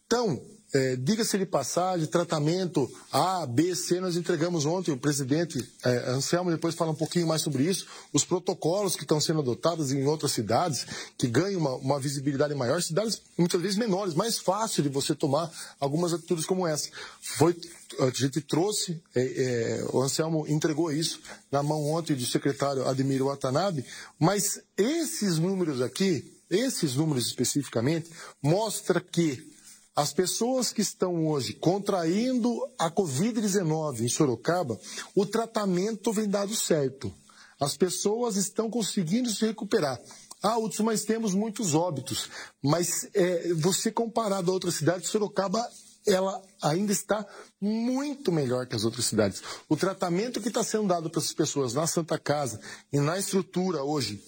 Então, 0.07 0.41
é, 0.75 0.97
diga-se 0.97 1.39
de 1.39 1.47
passagem, 1.47 2.07
tratamento 2.07 2.91
A, 3.13 3.47
B, 3.47 3.75
C, 3.75 4.01
nós 4.01 4.17
entregamos 4.17 4.67
ontem, 4.67 4.91
o 4.91 4.97
presidente 4.97 5.67
é, 5.85 6.11
Anselmo 6.11 6.51
depois 6.51 6.75
fala 6.75 6.91
um 6.91 6.97
pouquinho 6.97 7.27
mais 7.27 7.43
sobre 7.43 7.63
isso, 7.63 7.87
os 8.13 8.25
protocolos 8.25 8.97
que 8.97 9.03
estão 9.03 9.21
sendo 9.21 9.41
adotados 9.41 9.93
em 9.93 10.05
outras 10.07 10.33
cidades, 10.33 10.87
que 11.17 11.27
ganham 11.29 11.61
uma, 11.61 11.75
uma 11.77 12.01
visibilidade 12.01 12.55
maior, 12.55 12.83
cidades 12.83 13.23
muitas 13.39 13.61
vezes 13.61 13.79
menores, 13.79 14.15
mais 14.15 14.39
fácil 14.39 14.83
de 14.83 14.89
você 14.89 15.15
tomar 15.15 15.51
algumas 15.79 16.13
atitudes 16.13 16.45
como 16.45 16.67
essa. 16.67 16.91
Foi, 17.21 17.57
a 18.01 18.11
gente 18.11 18.41
trouxe, 18.41 19.01
é, 19.15 19.23
é, 19.23 19.87
o 19.93 20.03
Anselmo 20.03 20.47
entregou 20.49 20.91
isso 20.91 21.21
na 21.51 21.63
mão 21.63 21.91
ontem 21.91 22.15
do 22.15 22.27
secretário 22.27 22.87
Ademir 22.87 23.25
Watanabe, 23.25 23.85
mas 24.19 24.61
esses 24.77 25.39
números 25.39 25.81
aqui, 25.81 26.33
esses 26.51 26.97
números 26.97 27.27
especificamente, 27.27 28.11
mostra 28.43 29.01
que 29.01 29.56
as 29.97 30.13
pessoas 30.13 30.73
que 30.73 30.83
estão 30.83 31.27
hoje 31.27 31.55
contraindo 31.55 32.55
a 32.79 32.91
Covid-19 32.91 34.01
em 34.01 34.09
Sorocaba, 34.09 34.79
o 35.15 35.25
tratamento 35.25 36.13
vem 36.13 36.29
dado 36.29 36.55
certo. 36.55 37.13
As 37.59 37.79
pessoas 37.79 38.37
estão 38.37 38.69
conseguindo 38.69 39.31
se 39.31 39.47
recuperar. 39.47 39.99
Ah, 40.43 40.59
Hudson, 40.59 40.83
mas 40.83 41.07
temos 41.07 41.33
muitos 41.33 41.75
óbitos. 41.75 42.29
Mas 42.63 43.09
é, 43.15 43.55
você 43.55 43.91
comparado 43.91 44.51
a 44.51 44.55
outras 44.55 44.75
cidades, 44.75 45.09
Sorocaba 45.09 45.67
ela 46.07 46.41
ainda 46.63 46.93
está 46.93 47.27
muito 47.61 48.31
melhor 48.31 48.67
que 48.67 48.77
as 48.77 48.85
outras 48.85 49.07
cidades. 49.07 49.43
O 49.69 49.77
tratamento 49.77 50.41
que 50.41 50.49
está 50.49 50.63
sendo 50.63 50.87
dado 50.87 51.11
para 51.11 51.21
essas 51.21 51.33
pessoas 51.33 51.75
na 51.75 51.87
Santa 51.87 52.19
Casa 52.19 52.61
e 52.93 53.01
na 53.01 53.19
estrutura 53.19 53.83
hoje 53.83 54.23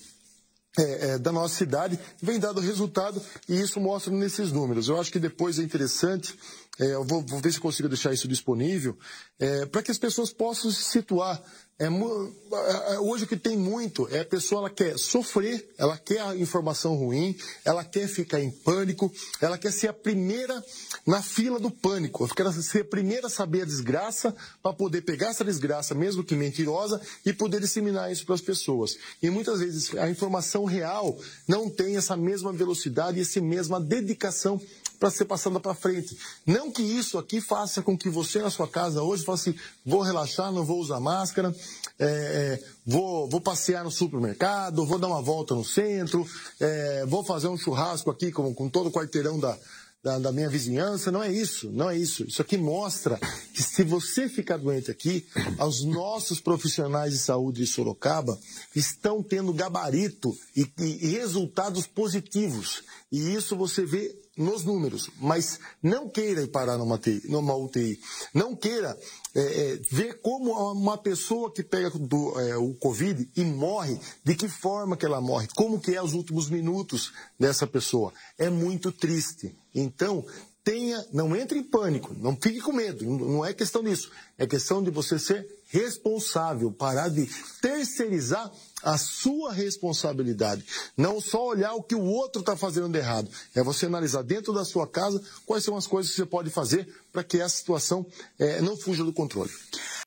é, 0.78 1.11
é, 1.11 1.18
da 1.18 1.32
nossa 1.32 1.54
cidade 1.54 1.99
vem 2.23 2.38
dado 2.38 2.61
resultado 2.61 3.20
e 3.49 3.61
isso 3.61 3.80
mostra 3.80 4.12
nesses 4.12 4.52
números. 4.52 4.88
Eu 4.88 5.00
acho 5.00 5.11
que 5.11 5.18
depois 5.18 5.58
é 5.58 5.62
interessante, 5.62 6.38
é, 6.78 6.94
eu 6.94 7.04
vou, 7.04 7.20
vou, 7.23 7.40
ver 7.40 7.52
se 7.52 7.61
consigo 7.61 7.88
deixar 7.88 8.12
isso 8.12 8.28
disponível, 8.28 8.97
é, 9.38 9.66
para 9.66 9.82
que 9.82 9.90
as 9.90 9.99
pessoas 9.99 10.32
possam 10.32 10.70
se 10.70 10.85
situar 10.85 11.42
é, 11.80 12.99
hoje 12.99 13.23
o 13.23 13.26
que 13.28 13.37
tem 13.37 13.56
muito 13.56 14.08
é 14.11 14.20
a 14.20 14.25
pessoa 14.25 14.62
ela 14.62 14.70
quer 14.70 14.99
sofrer, 14.99 15.64
ela 15.78 15.97
quer 15.97 16.20
a 16.20 16.35
informação 16.35 16.97
ruim, 16.97 17.37
ela 17.64 17.85
quer 17.85 18.08
ficar 18.08 18.40
em 18.40 18.50
pânico, 18.50 19.12
ela 19.40 19.56
quer 19.56 19.73
ser 19.73 19.87
a 19.87 19.92
primeira 19.92 20.64
na 21.06 21.23
fila 21.23 21.61
do 21.61 21.70
pânico, 21.70 22.25
ela 22.25 22.52
quer 22.52 22.62
ser 22.62 22.80
a 22.80 22.85
primeira 22.85 23.28
a 23.28 23.30
saber 23.30 23.62
a 23.62 23.64
desgraça 23.64 24.35
para 24.61 24.73
poder 24.73 25.02
pegar 25.02 25.28
essa 25.28 25.44
desgraça, 25.44 25.94
mesmo 25.94 26.25
que 26.25 26.35
mentirosa, 26.35 27.00
e 27.25 27.32
poder 27.32 27.61
disseminar 27.61 28.11
isso 28.11 28.26
para 28.26 28.35
as 28.35 28.40
pessoas. 28.40 28.99
E 29.23 29.30
muitas 29.30 29.61
vezes 29.61 29.94
a 29.94 30.11
informação 30.11 30.64
real 30.64 31.16
não 31.47 31.70
tem 31.70 31.97
essa 31.97 32.16
mesma 32.16 32.52
velocidade 32.52 33.18
e 33.18 33.23
essa 33.23 33.40
mesma 33.40 33.80
dedicação 33.80 34.61
para 34.98 35.10
ser 35.10 35.24
passada 35.24 35.60
para 35.60 35.74
frente. 35.74 36.16
Não 36.44 36.70
que 36.70 36.82
isso 36.82 37.18
aqui 37.18 37.40
faça 37.40 37.82
com 37.82 37.96
que 37.96 38.08
você 38.08 38.40
na 38.40 38.50
sua 38.50 38.66
casa 38.66 39.02
hoje 39.02 39.24
fale 39.24 39.38
assim, 39.38 39.54
vou 39.84 40.02
relaxar, 40.02 40.52
não 40.52 40.64
vou 40.64 40.80
usar 40.80 41.00
máscara, 41.00 41.54
é, 41.98 42.06
é, 42.06 42.64
vou, 42.84 43.28
vou 43.28 43.40
passear 43.40 43.84
no 43.84 43.90
supermercado, 43.90 44.86
vou 44.86 44.98
dar 44.98 45.08
uma 45.08 45.22
volta 45.22 45.54
no 45.54 45.64
centro, 45.64 46.26
é, 46.60 47.04
vou 47.06 47.24
fazer 47.24 47.48
um 47.48 47.56
churrasco 47.56 48.10
aqui 48.10 48.32
com, 48.32 48.52
com 48.54 48.68
todo 48.68 48.88
o 48.88 48.92
quarteirão 48.92 49.38
da, 49.38 49.56
da, 50.02 50.18
da, 50.18 50.32
minha 50.32 50.48
vizinhança. 50.48 51.10
Não 51.10 51.22
é 51.22 51.30
isso, 51.30 51.70
não 51.70 51.90
é 51.90 51.96
isso. 51.96 52.24
Isso 52.24 52.42
aqui 52.42 52.56
mostra 52.56 53.18
que 53.52 53.62
se 53.62 53.82
você 53.82 54.28
ficar 54.28 54.56
doente 54.56 54.90
aqui, 54.90 55.26
os 55.64 55.84
nossos 55.84 56.40
profissionais 56.40 57.12
de 57.12 57.18
saúde 57.18 57.62
de 57.62 57.66
Sorocaba 57.66 58.38
estão 58.74 59.22
tendo 59.22 59.52
gabarito 59.52 60.36
e, 60.56 60.70
e, 60.78 61.06
e 61.06 61.08
resultados 61.10 61.86
positivos. 61.86 62.82
E 63.10 63.34
isso 63.34 63.56
você 63.56 63.84
vê 63.84 64.14
nos 64.38 64.64
números, 64.64 65.11
mas 65.21 65.59
não 65.83 66.09
queira 66.09 66.42
ir 66.42 66.49
parar 66.49 66.78
numa, 66.78 66.95
UTI. 66.95 67.23
Numa 67.28 67.54
UTI. 67.57 67.99
Não 68.33 68.54
queira 68.54 68.97
é, 69.35 69.40
é, 69.40 69.76
ver 69.90 70.21
como 70.21 70.52
uma 70.73 70.97
pessoa 70.97 71.52
que 71.52 71.62
pega 71.62 71.90
do, 71.90 72.40
é, 72.40 72.57
o 72.57 72.73
Covid 72.75 73.28
e 73.37 73.45
morre, 73.45 73.99
de 74.25 74.35
que 74.35 74.49
forma 74.49 74.97
que 74.97 75.04
ela 75.04 75.21
morre, 75.21 75.49
como 75.57 75.80
que 75.80 75.95
é 75.95 76.02
os 76.02 76.14
últimos 76.14 76.49
minutos 76.49 77.12
dessa 77.38 77.66
pessoa. 77.66 78.12
É 78.38 78.49
muito 78.49 78.92
triste. 78.92 79.54
Então, 79.75 80.25
tenha, 80.62 81.04
não 81.12 81.35
entre 81.35 81.59
em 81.59 81.64
pânico, 81.64 82.14
não 82.18 82.37
fique 82.37 82.61
com 82.61 82.73
medo, 82.73 83.04
não 83.04 83.45
é 83.45 83.52
questão 83.52 83.83
disso. 83.83 84.11
É 84.37 84.47
questão 84.47 84.83
de 84.83 84.90
você 84.90 85.18
ser 85.18 85.47
responsável, 85.68 86.71
parar 86.71 87.09
de 87.09 87.28
terceirizar 87.61 88.50
a 88.82 88.97
sua 88.97 89.52
responsabilidade. 89.52 90.64
Não 90.97 91.20
só 91.20 91.47
olhar 91.47 91.75
o 91.75 91.82
que 91.82 91.94
o 91.94 92.04
outro 92.04 92.40
está 92.40 92.56
fazendo 92.56 92.88
de 92.88 92.99
errado. 92.99 93.30
É 93.54 93.62
você 93.62 93.87
analisar 93.87 94.23
dentro 94.23 94.52
da 94.52 94.64
sua 94.64 94.87
casa 94.87 95.23
quais 95.44 95.64
são 95.64 95.76
as 95.76 95.87
coisas 95.87 96.11
que 96.12 96.18
você 96.18 96.26
pode 96.26 96.50
fazer 96.50 96.88
para 97.12 97.25
que 97.25 97.40
essa 97.40 97.56
situação 97.56 98.06
é, 98.38 98.61
não 98.61 98.76
fuja 98.76 99.04
do 99.04 99.12
controle. 99.12 99.50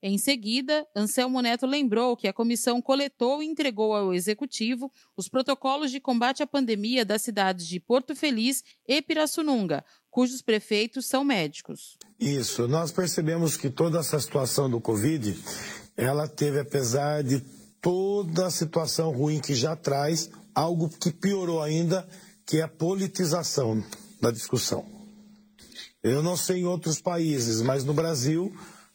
Em 0.04 0.18
seguida, 0.18 0.88
Anselmo 0.96 1.42
Neto 1.42 1.68
lembrou 1.68 2.18
que 2.18 2.28
a 2.28 2.34
comissão 2.34 2.82
coletou 2.82 3.44
e 3.44 3.46
entregou 3.46 3.94
ao 3.94 4.14
Executivo 4.14 4.92
os 5.16 5.30
protocolos 5.30 5.92
de 5.92 6.00
combate 6.00 6.42
à 6.42 6.48
pandemia 6.48 7.06
das 7.06 7.22
cidades 7.22 7.68
de 7.68 7.80
Porto 7.80 8.16
Feliz 8.16 8.64
e 8.88 9.00
Pirassununga, 9.00 9.86
cujos 10.10 10.42
prefeitos 10.42 11.06
são 11.06 11.24
médicos. 11.24 11.98
Isso, 12.20 12.68
nós 12.68 12.92
percebemos 12.92 13.56
que 13.56 13.70
toda 13.70 14.00
essa 14.00 14.20
situação 14.20 14.70
do 14.70 14.82
Covid, 14.82 15.38
ela 15.96 16.28
teve, 16.28 16.60
apesar 16.60 17.24
de 17.24 17.44
toda 17.82 18.48
a 18.48 18.52
situação 18.52 19.12
ruim 19.12 19.40
que 19.40 19.56
já 19.56 19.76
traz, 19.76 20.30
algo 20.54 20.90
que 20.90 21.12
piorou 21.12 21.62
ainda, 21.62 22.08
que 22.46 22.58
é 22.58 22.62
a 22.62 22.68
politização 22.68 23.84
da 24.22 24.32
discussão. 24.32 24.86
Eu 26.04 26.22
não 26.22 26.38
sei 26.38 26.60
em 26.60 26.66
outros 26.66 27.02
países, 27.02 27.62
mas 27.62 27.84
no 27.84 27.94
Brasil 27.94 28.54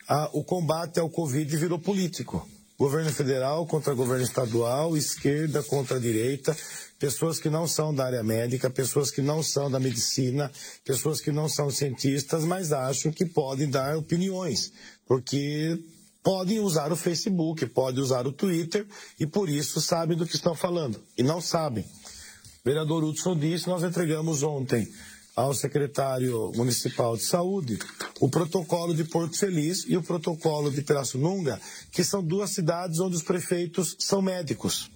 a, 0.08 0.30
o 0.32 0.44
combate 0.44 1.00
ao 1.00 1.10
Covid 1.10 1.56
virou 1.56 1.78
político. 1.78 2.46
Governo 2.78 3.10
federal 3.10 3.66
contra 3.66 3.94
governo 3.94 4.24
estadual, 4.24 4.96
esquerda 4.96 5.62
contra 5.62 5.98
direita, 5.98 6.54
pessoas 6.98 7.38
que 7.38 7.48
não 7.48 7.66
são 7.66 7.94
da 7.94 8.04
área 8.04 8.22
médica, 8.22 8.68
pessoas 8.68 9.10
que 9.10 9.22
não 9.22 9.42
são 9.42 9.70
da 9.70 9.80
medicina, 9.80 10.50
pessoas 10.84 11.20
que 11.20 11.32
não 11.32 11.48
são 11.48 11.70
cientistas, 11.70 12.44
mas 12.44 12.72
acham 12.72 13.10
que 13.10 13.24
podem 13.24 13.70
dar 13.70 13.96
opiniões, 13.96 14.72
porque 15.06 15.78
podem 16.26 16.58
usar 16.58 16.90
o 16.90 16.96
Facebook, 16.96 17.64
podem 17.66 18.02
usar 18.02 18.26
o 18.26 18.32
Twitter 18.32 18.84
e 19.16 19.24
por 19.24 19.48
isso 19.48 19.80
sabem 19.80 20.16
do 20.16 20.26
que 20.26 20.34
estão 20.34 20.56
falando. 20.56 21.00
E 21.16 21.22
não 21.22 21.40
sabem. 21.40 21.84
O 21.84 22.64
vereador 22.64 23.04
Hudson 23.04 23.38
disse, 23.38 23.68
nós 23.68 23.84
entregamos 23.84 24.42
ontem 24.42 24.92
ao 25.36 25.54
secretário 25.54 26.50
municipal 26.56 27.16
de 27.16 27.22
saúde 27.22 27.78
o 28.18 28.28
protocolo 28.28 28.92
de 28.92 29.04
Porto 29.04 29.38
Feliz 29.38 29.84
e 29.86 29.96
o 29.96 30.02
protocolo 30.02 30.68
de 30.68 30.82
Pirassununga, 30.82 31.60
que 31.92 32.02
são 32.02 32.24
duas 32.24 32.50
cidades 32.50 32.98
onde 32.98 33.14
os 33.14 33.22
prefeitos 33.22 33.94
são 34.00 34.20
médicos. 34.20 34.90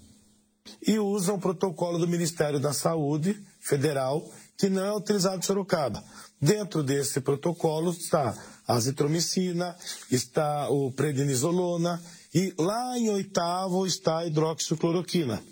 E 0.85 0.99
usam 0.99 1.37
o 1.37 1.41
protocolo 1.41 1.97
do 1.97 2.09
Ministério 2.09 2.59
da 2.59 2.73
Saúde 2.73 3.41
Federal, 3.61 4.29
que 4.59 4.69
não 4.69 4.85
é 4.85 4.93
utilizado 4.93 5.39
em 5.39 5.43
Sorocaba. 5.43 6.03
Dentro 6.41 6.83
desse 6.83 7.21
protocolo 7.21 7.93
está 7.93 8.37
azitromicina, 8.77 9.77
está 10.11 10.69
o 10.71 10.91
prednisolona 10.93 12.01
e 12.35 12.55
lá 12.59 12.99
em 12.99 13.11
oitavo 13.11 13.87
está 13.87 14.19
a 14.19 14.27
hidroxicloroquina. 14.27 15.43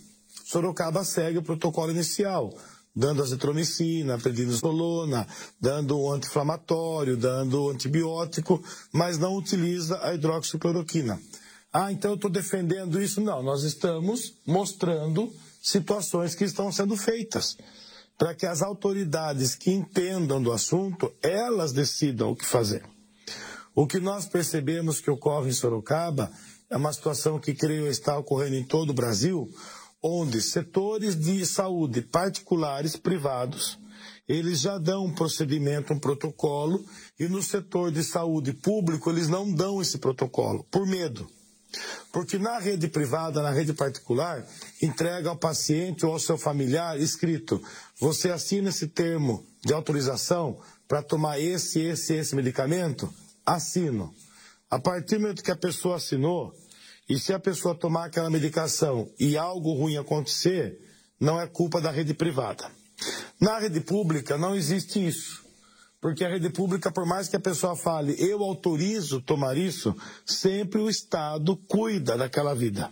Sorocaba 0.44 1.04
segue 1.04 1.38
o 1.38 1.42
protocolo 1.42 1.90
inicial, 1.90 2.56
dando 2.94 3.22
azitromicina, 3.22 4.18
prednisolona, 4.18 5.26
dando 5.60 5.98
o 5.98 6.12
anti-inflamatório, 6.12 7.16
dando 7.16 7.64
o 7.64 7.70
antibiótico, 7.70 8.62
mas 8.92 9.18
não 9.18 9.36
utiliza 9.36 10.00
a 10.02 10.14
hidroxicloroquina. 10.14 11.20
Ah, 11.72 11.92
então 11.92 12.12
eu 12.12 12.14
estou 12.14 12.30
defendendo 12.30 13.00
isso. 13.00 13.20
Não, 13.20 13.42
nós 13.42 13.62
estamos 13.62 14.34
mostrando 14.46 15.32
situações 15.62 16.34
que 16.34 16.44
estão 16.44 16.72
sendo 16.72 16.96
feitas 16.96 17.58
para 18.16 18.34
que 18.34 18.46
as 18.46 18.62
autoridades 18.62 19.54
que 19.54 19.70
entendam 19.70 20.42
do 20.42 20.50
assunto, 20.50 21.12
elas 21.22 21.72
decidam 21.72 22.30
o 22.30 22.36
que 22.36 22.44
fazer. 22.44 22.82
O 23.74 23.86
que 23.86 24.00
nós 24.00 24.26
percebemos 24.26 25.00
que 25.00 25.10
ocorre 25.10 25.50
em 25.50 25.52
Sorocaba 25.52 26.30
é 26.70 26.76
uma 26.76 26.92
situação 26.92 27.38
que 27.38 27.54
creio 27.54 27.86
estar 27.86 28.18
ocorrendo 28.18 28.56
em 28.56 28.64
todo 28.64 28.90
o 28.90 28.94
Brasil, 28.94 29.48
onde 30.02 30.40
setores 30.40 31.18
de 31.18 31.44
saúde 31.46 32.02
particulares, 32.02 32.96
privados, 32.96 33.78
eles 34.28 34.60
já 34.60 34.76
dão 34.76 35.06
um 35.06 35.14
procedimento, 35.14 35.94
um 35.94 35.98
protocolo, 35.98 36.84
e 37.18 37.26
no 37.26 37.42
setor 37.42 37.90
de 37.90 38.04
saúde 38.04 38.52
público 38.52 39.10
eles 39.10 39.26
não 39.26 39.50
dão 39.50 39.80
esse 39.80 39.96
protocolo, 39.96 40.64
por 40.70 40.86
medo. 40.86 41.26
Porque 42.12 42.38
na 42.38 42.58
rede 42.58 42.88
privada, 42.88 43.42
na 43.42 43.50
rede 43.50 43.72
particular, 43.72 44.46
entrega 44.82 45.30
ao 45.30 45.36
paciente 45.36 46.04
ou 46.04 46.12
ao 46.12 46.18
seu 46.18 46.36
familiar 46.36 46.98
escrito: 46.98 47.62
você 47.98 48.30
assina 48.30 48.68
esse 48.68 48.88
termo 48.88 49.46
de 49.64 49.72
autorização 49.72 50.58
para 50.86 51.02
tomar 51.02 51.38
esse, 51.38 51.80
esse, 51.80 52.14
esse 52.14 52.34
medicamento? 52.34 53.12
Assino. 53.54 54.14
A 54.70 54.78
partir 54.78 55.16
do 55.16 55.22
momento 55.22 55.42
que 55.42 55.50
a 55.50 55.56
pessoa 55.56 55.96
assinou, 55.96 56.52
e 57.08 57.18
se 57.18 57.32
a 57.32 57.38
pessoa 57.38 57.74
tomar 57.74 58.04
aquela 58.04 58.28
medicação 58.28 59.10
e 59.18 59.38
algo 59.38 59.72
ruim 59.72 59.96
acontecer, 59.96 60.78
não 61.18 61.40
é 61.40 61.46
culpa 61.46 61.80
da 61.80 61.90
rede 61.90 62.12
privada. 62.12 62.70
Na 63.40 63.58
rede 63.58 63.80
pública 63.80 64.36
não 64.36 64.54
existe 64.54 65.06
isso. 65.06 65.42
Porque 66.00 66.24
a 66.24 66.28
rede 66.28 66.50
pública, 66.50 66.92
por 66.92 67.06
mais 67.06 67.28
que 67.28 67.36
a 67.36 67.40
pessoa 67.40 67.74
fale, 67.74 68.14
eu 68.18 68.42
autorizo 68.44 69.20
tomar 69.20 69.56
isso, 69.56 69.96
sempre 70.26 70.80
o 70.80 70.90
Estado 70.90 71.56
cuida 71.56 72.16
daquela 72.16 72.54
vida. 72.54 72.90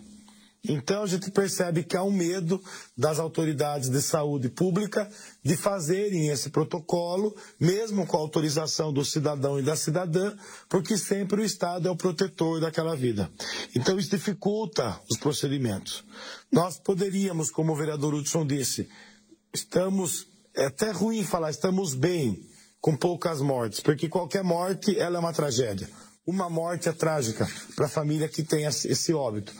Então 0.63 1.03
a 1.03 1.07
gente 1.07 1.31
percebe 1.31 1.83
que 1.83 1.95
há 1.95 2.03
um 2.03 2.11
medo 2.11 2.61
das 2.97 3.19
autoridades 3.19 3.89
de 3.89 4.01
saúde 4.01 4.49
pública 4.49 5.09
de 5.43 5.55
fazerem 5.55 6.29
esse 6.29 6.49
protocolo, 6.49 7.35
mesmo 7.59 8.05
com 8.05 8.17
a 8.17 8.19
autorização 8.19 8.91
do 8.91 9.05
cidadão 9.05 9.59
e 9.59 9.63
da 9.63 9.75
cidadã, 9.75 10.35
porque 10.67 10.97
sempre 10.97 11.41
o 11.41 11.45
Estado 11.45 11.87
é 11.87 11.91
o 11.91 11.95
protetor 11.95 12.59
daquela 12.59 12.95
vida. 12.95 13.31
Então 13.75 13.97
isso 13.97 14.09
dificulta 14.09 14.99
os 15.09 15.17
procedimentos. 15.17 16.03
Nós 16.51 16.77
poderíamos, 16.77 17.49
como 17.49 17.73
o 17.73 17.75
vereador 17.75 18.13
Hudson 18.13 18.45
disse, 18.45 18.89
estamos, 19.53 20.27
é 20.55 20.65
até 20.65 20.91
ruim 20.91 21.23
falar, 21.23 21.49
estamos 21.49 21.93
bem 21.93 22.45
com 22.81 22.95
poucas 22.95 23.41
mortes, 23.41 23.79
porque 23.79 24.09
qualquer 24.09 24.43
morte 24.43 24.97
ela 24.97 25.17
é 25.17 25.19
uma 25.19 25.33
tragédia. 25.33 25.89
Uma 26.25 26.49
morte 26.49 26.89
é 26.89 26.91
trágica 26.91 27.47
para 27.73 27.85
a 27.85 27.89
família 27.89 28.27
que 28.27 28.43
tem 28.43 28.65
esse 28.65 29.13
óbito. 29.13 29.53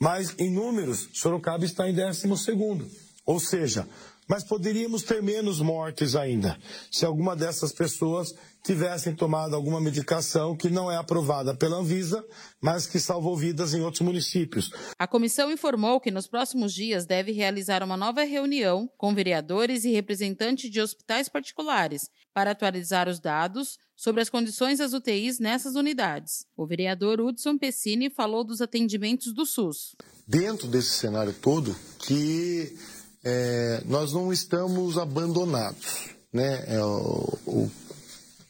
Mas 0.00 0.34
em 0.38 0.50
números, 0.50 1.08
Sorocaba 1.12 1.64
está 1.64 1.88
em 1.88 1.94
12 1.94 2.36
segundo. 2.36 2.90
Ou 3.24 3.38
seja, 3.38 3.88
mas 4.28 4.44
poderíamos 4.44 5.02
ter 5.02 5.22
menos 5.22 5.60
mortes 5.60 6.14
ainda, 6.14 6.56
se 6.90 7.04
alguma 7.04 7.34
dessas 7.36 7.72
pessoas 7.72 8.34
tivessem 8.62 9.14
tomado 9.14 9.56
alguma 9.56 9.80
medicação 9.80 10.56
que 10.56 10.70
não 10.70 10.90
é 10.90 10.96
aprovada 10.96 11.54
pela 11.54 11.78
Anvisa, 11.78 12.24
mas 12.60 12.86
que 12.86 13.00
salvou 13.00 13.36
vidas 13.36 13.74
em 13.74 13.80
outros 13.80 14.02
municípios. 14.02 14.70
A 14.98 15.06
comissão 15.06 15.50
informou 15.50 16.00
que 16.00 16.10
nos 16.10 16.28
próximos 16.28 16.72
dias 16.72 17.04
deve 17.04 17.32
realizar 17.32 17.82
uma 17.82 17.96
nova 17.96 18.22
reunião 18.22 18.88
com 18.96 19.14
vereadores 19.14 19.84
e 19.84 19.90
representantes 19.90 20.70
de 20.70 20.80
hospitais 20.80 21.28
particulares 21.28 22.08
para 22.32 22.52
atualizar 22.52 23.08
os 23.08 23.18
dados 23.18 23.78
sobre 23.96 24.22
as 24.22 24.30
condições 24.30 24.78
das 24.78 24.92
UTIs 24.92 25.38
nessas 25.38 25.74
unidades. 25.74 26.46
O 26.56 26.66
vereador 26.66 27.20
Hudson 27.20 27.58
Pessini 27.58 28.10
falou 28.10 28.44
dos 28.44 28.60
atendimentos 28.60 29.32
do 29.32 29.44
SUS. 29.44 29.94
Dentro 30.26 30.68
desse 30.68 30.90
cenário 30.90 31.32
todo, 31.32 31.74
que 31.98 32.76
é, 33.24 33.82
nós 33.86 34.12
não 34.12 34.32
estamos 34.32 34.98
abandonados. 34.98 36.10
Né? 36.32 36.64
É, 36.66 36.82
o, 36.82 37.38
o 37.46 37.70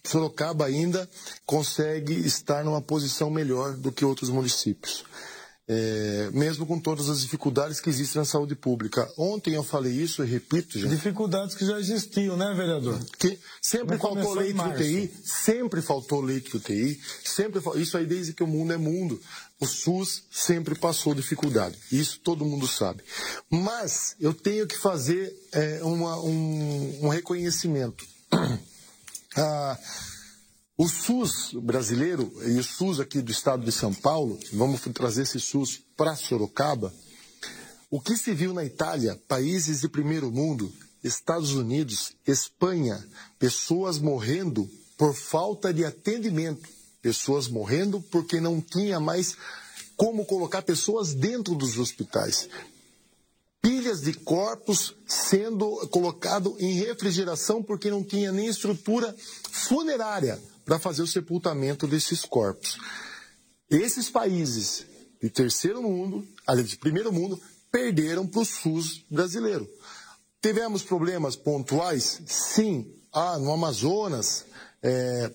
Sorocaba 0.05 0.67
ainda 0.67 1.09
consegue 1.47 2.15
estar 2.15 2.65
numa 2.65 2.81
posição 2.81 3.31
melhor 3.31 3.75
do 3.75 3.93
que 3.93 4.05
outros 4.05 4.31
municípios. 4.31 5.05
É, 5.69 6.29
mesmo 6.33 6.67
com 6.67 6.79
todas 6.79 7.09
as 7.09 7.21
dificuldades 7.21 7.81
que 7.81 7.89
existem 7.89 8.19
na 8.19 8.27
saúde 8.27 8.55
pública. 8.57 9.09
Ontem 9.17 9.55
eu 9.55 9.63
falei 9.63 9.93
isso 9.93 10.25
e 10.25 10.27
repito, 10.27 10.77
gente. 10.77 10.91
Dificuldades 10.91 11.55
que 11.55 11.65
já 11.65 11.79
existiam, 11.79 12.37
né, 12.37 12.53
vereador? 12.53 12.99
Que 13.17 13.39
sempre 13.61 13.97
Não 13.97 14.03
faltou 14.03 14.35
leite 14.35 14.55
de 14.55 14.69
UTI, 14.69 15.15
sempre 15.25 15.81
faltou 15.81 16.21
leite 16.21 16.51
de 16.51 16.57
UTI, 16.57 17.01
sempre 17.25 17.63
isso 17.77 17.97
aí 17.97 18.07
desde 18.07 18.33
que 18.33 18.43
o 18.43 18.47
mundo 18.47 18.73
é 18.73 18.77
mundo. 18.77 19.21
O 19.61 19.67
SUS 19.67 20.25
sempre 20.29 20.75
passou 20.75 21.15
dificuldade. 21.15 21.79
Isso 21.93 22.19
todo 22.19 22.45
mundo 22.45 22.67
sabe. 22.67 23.05
Mas 23.49 24.17
eu 24.19 24.35
tenho 24.35 24.67
que 24.67 24.77
fazer 24.77 25.33
é, 25.53 25.79
uma, 25.85 26.19
um, 26.21 26.99
um 27.03 27.09
reconhecimento. 27.09 28.05
Ah, 29.35 29.79
o 30.83 30.89
SUS 30.89 31.53
brasileiro 31.63 32.33
e 32.45 32.59
o 32.59 32.65
SUS 32.65 32.99
aqui 32.99 33.23
do 33.23 33.31
estado 33.31 33.65
de 33.65 33.71
São 33.71 33.95
Paulo, 33.95 34.37
vamos 34.53 34.81
trazer 34.93 35.23
esse 35.23 35.39
SUS 35.39 35.81
para 35.97 36.17
Sorocaba. 36.17 36.93
O 37.89 38.01
que 38.01 38.17
se 38.17 38.35
viu 38.35 38.53
na 38.53 38.65
Itália, 38.65 39.17
países 39.29 39.83
de 39.83 39.89
primeiro 39.89 40.29
mundo, 40.33 40.73
Estados 41.05 41.53
Unidos, 41.53 42.17
Espanha, 42.27 43.01
pessoas 43.39 43.99
morrendo 43.99 44.69
por 44.99 45.15
falta 45.15 45.73
de 45.73 45.85
atendimento, 45.85 46.69
pessoas 47.01 47.47
morrendo 47.47 48.01
porque 48.11 48.41
não 48.41 48.61
tinha 48.61 48.99
mais 48.99 49.37
como 49.97 50.27
colocar 50.27 50.63
pessoas 50.63 51.15
dentro 51.15 51.55
dos 51.55 51.79
hospitais. 51.79 52.49
Pilhas 53.61 54.01
de 54.01 54.15
corpos 54.15 54.97
sendo 55.07 55.87
colocado 55.93 56.57
em 56.59 56.75
refrigeração 56.75 57.63
porque 57.63 57.89
não 57.89 58.03
tinha 58.03 58.33
nem 58.33 58.49
estrutura 58.49 59.15
funerária 59.49 60.41
para 60.73 60.79
fazer 60.79 61.03
o 61.03 61.07
sepultamento 61.07 61.87
desses 61.87 62.25
corpos. 62.25 62.79
Esses 63.69 64.09
países 64.09 64.87
de 65.23 65.29
terceiro 65.29 65.83
mundo, 65.83 66.27
aliás, 66.47 66.71
de 66.71 66.79
primeiro 66.79 67.13
mundo, 67.13 67.39
perderam 67.71 68.27
para 68.27 68.41
o 68.41 68.45
SUS 68.47 69.05
brasileiro. 69.11 69.69
Tivemos 70.41 70.83
problemas 70.83 71.37
pontuais? 71.37 72.23
Sim. 72.25 72.91
Ah, 73.13 73.39
no 73.39 73.53
Amazonas, 73.53 74.47
é, 74.83 75.31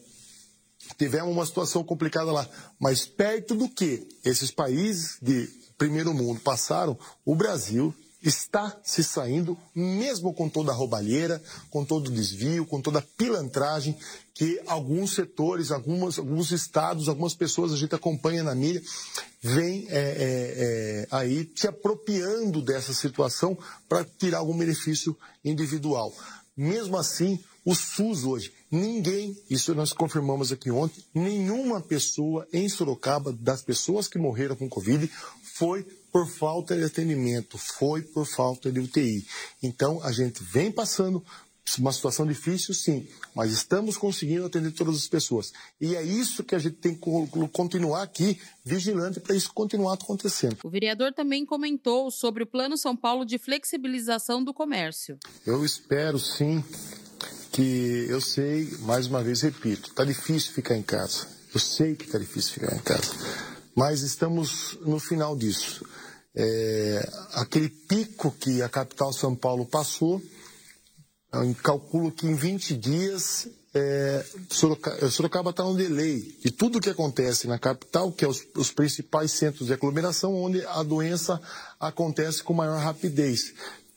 tivemos 0.97 1.31
uma 1.31 1.45
situação 1.45 1.83
complicada 1.83 2.31
lá. 2.31 2.49
Mas 2.79 3.05
perto 3.05 3.53
do 3.53 3.69
que 3.69 4.07
esses 4.25 4.49
países 4.49 5.19
de 5.21 5.47
primeiro 5.77 6.15
mundo 6.15 6.39
passaram, 6.39 6.97
o 7.23 7.35
Brasil 7.35 7.93
está 8.27 8.77
se 8.83 9.03
saindo, 9.03 9.57
mesmo 9.73 10.33
com 10.33 10.49
toda 10.49 10.71
a 10.71 10.75
roubalheira, 10.75 11.41
com 11.69 11.85
todo 11.85 12.07
o 12.07 12.11
desvio, 12.11 12.65
com 12.65 12.81
toda 12.81 12.99
a 12.99 13.01
pilantragem 13.01 13.97
que 14.33 14.61
alguns 14.67 15.15
setores, 15.15 15.71
algumas, 15.71 16.19
alguns 16.19 16.51
estados, 16.51 17.09
algumas 17.09 17.33
pessoas 17.33 17.73
a 17.73 17.77
gente 17.77 17.95
acompanha 17.95 18.43
na 18.43 18.53
mídia, 18.53 18.83
vem 19.41 19.87
é, 19.89 19.97
é, 19.97 19.97
é, 19.99 21.07
aí 21.09 21.51
se 21.55 21.67
apropriando 21.67 22.61
dessa 22.61 22.93
situação 22.93 23.57
para 23.87 24.03
tirar 24.03 24.39
algum 24.39 24.57
benefício 24.57 25.17
individual. 25.43 26.13
Mesmo 26.55 26.97
assim, 26.97 27.39
o 27.63 27.75
SUS 27.75 28.23
hoje, 28.23 28.53
ninguém, 28.71 29.37
isso 29.49 29.75
nós 29.75 29.93
confirmamos 29.93 30.51
aqui 30.51 30.71
ontem, 30.71 31.03
nenhuma 31.13 31.81
pessoa 31.81 32.47
em 32.51 32.67
Sorocaba, 32.67 33.31
das 33.33 33.61
pessoas 33.61 34.07
que 34.07 34.17
morreram 34.17 34.55
com 34.55 34.69
Covid, 34.69 35.09
foi 35.55 35.85
por 36.17 36.27
falta 36.27 36.75
de 36.75 36.83
atendimento, 36.83 37.59
foi 37.59 38.01
por 38.01 38.25
falta 38.25 38.71
de 38.71 38.79
UTI. 38.79 39.23
Então, 39.61 40.01
a 40.01 40.11
gente 40.11 40.43
vem 40.43 40.71
passando 40.71 41.23
uma 41.77 41.93
situação 41.93 42.25
difícil, 42.25 42.73
sim, 42.73 43.07
mas 43.35 43.51
estamos 43.51 43.97
conseguindo 43.97 44.47
atender 44.47 44.71
todas 44.71 44.95
as 44.95 45.07
pessoas. 45.07 45.53
E 45.79 45.95
é 45.95 46.01
isso 46.01 46.43
que 46.43 46.55
a 46.55 46.59
gente 46.59 46.77
tem 46.77 46.95
que 46.95 47.01
continuar 47.53 48.01
aqui 48.01 48.39
vigilante 48.65 49.19
para 49.19 49.35
isso 49.35 49.53
continuar 49.53 49.93
acontecendo. 49.93 50.57
O 50.63 50.71
vereador 50.71 51.13
também 51.13 51.45
comentou 51.45 52.09
sobre 52.09 52.41
o 52.41 52.47
Plano 52.47 52.75
São 52.75 52.95
Paulo 52.95 53.23
de 53.23 53.37
flexibilização 53.37 54.43
do 54.43 54.55
comércio. 54.55 55.19
Eu 55.45 55.63
espero, 55.63 56.17
sim, 56.17 56.63
que 57.51 58.07
eu 58.09 58.21
sei, 58.21 58.71
mais 58.79 59.05
uma 59.05 59.21
vez 59.21 59.41
repito, 59.41 59.89
está 59.91 60.03
difícil 60.03 60.51
ficar 60.51 60.75
em 60.75 60.81
casa. 60.81 61.27
Eu 61.53 61.59
sei 61.59 61.95
que 61.95 62.05
está 62.05 62.17
difícil 62.17 62.53
ficar 62.53 62.75
em 62.75 62.79
casa. 62.79 63.13
Mas 63.77 64.01
estamos 64.01 64.75
no 64.81 64.99
final 64.99 65.37
disso. 65.37 65.85
É, 66.39 67.09
aquele 67.33 67.67
pico 67.67 68.31
que 68.31 68.61
a 68.61 68.69
capital 68.69 69.11
São 69.11 69.35
Paulo 69.35 69.65
passou, 69.65 70.21
eu 71.33 71.55
calculo 71.63 72.11
que 72.11 72.27
em 72.27 72.35
20 72.35 72.77
dias 72.77 73.47
é, 73.73 74.23
Sorocaba 75.09 75.49
está 75.49 75.65
um 75.65 75.75
delay 75.75 76.19
de 76.43 76.51
tudo 76.51 76.77
o 76.77 76.81
que 76.81 76.91
acontece 76.91 77.47
na 77.47 77.57
capital, 77.57 78.11
que 78.11 78.23
é 78.23 78.27
os, 78.27 78.45
os, 78.55 78.71
principais 78.71 79.31
centros 79.31 79.67
de 79.67 79.73
aglomeração, 79.73 80.35
onde 80.35 80.63
a 80.65 80.83
doença 80.83 81.41
acontece 81.79 82.43
com 82.43 82.53
maior 82.53 82.79
rapidez. 82.79 83.55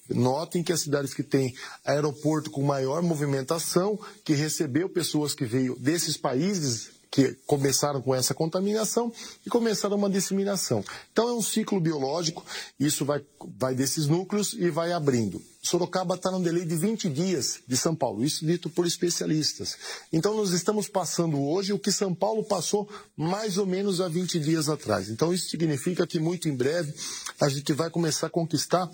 Notem 0.09 0.63
que 0.63 0.73
as 0.73 0.81
cidades 0.81 1.13
que 1.13 1.23
têm 1.23 1.55
aeroporto 1.85 2.51
com 2.51 2.63
maior 2.63 3.03
movimentação, 3.03 3.99
que 4.25 4.33
recebeu 4.33 4.89
pessoas 4.89 5.35
que 5.35 5.45
veio 5.45 5.77
desses 5.79 6.17
países 6.17 7.00
que 7.11 7.37
começaram 7.47 8.01
com 8.01 8.15
essa 8.15 8.33
contaminação 8.33 9.13
e 9.45 9.51
começaram 9.51 9.97
uma 9.97 10.09
disseminação. 10.09 10.85
Então 11.13 11.29
é 11.29 11.33
um 11.33 11.43
ciclo 11.43 11.81
biológico, 11.81 12.45
isso 12.79 13.05
vai, 13.05 13.21
vai 13.59 13.75
desses 13.75 14.07
núcleos 14.07 14.53
e 14.53 14.71
vai 14.71 14.93
abrindo. 14.93 15.43
Sorocaba 15.63 16.15
está 16.15 16.31
num 16.31 16.41
delay 16.41 16.65
de 16.65 16.75
20 16.75 17.11
dias 17.11 17.59
de 17.67 17.77
São 17.77 17.95
Paulo, 17.95 18.25
isso 18.25 18.47
dito 18.47 18.71
por 18.71 18.87
especialistas. 18.87 19.77
Então 20.13 20.35
nós 20.35 20.53
estamos 20.53 20.89
passando 20.89 21.39
hoje 21.39 21.73
o 21.73 21.79
que 21.79 21.93
São 21.93 22.15
Paulo 22.15 22.43
passou 22.45 22.89
mais 23.17 23.59
ou 23.59 23.67
menos 23.67 24.01
há 24.01 24.09
20 24.09 24.39
dias 24.39 24.69
atrás. 24.69 25.11
Então 25.11 25.35
isso 25.35 25.51
significa 25.51 26.07
que 26.07 26.19
muito 26.19 26.49
em 26.49 26.57
breve 26.57 26.95
a 27.41 27.49
gente 27.49 27.73
vai 27.73 27.91
começar 27.91 28.29
a 28.29 28.31
conquistar 28.31 28.89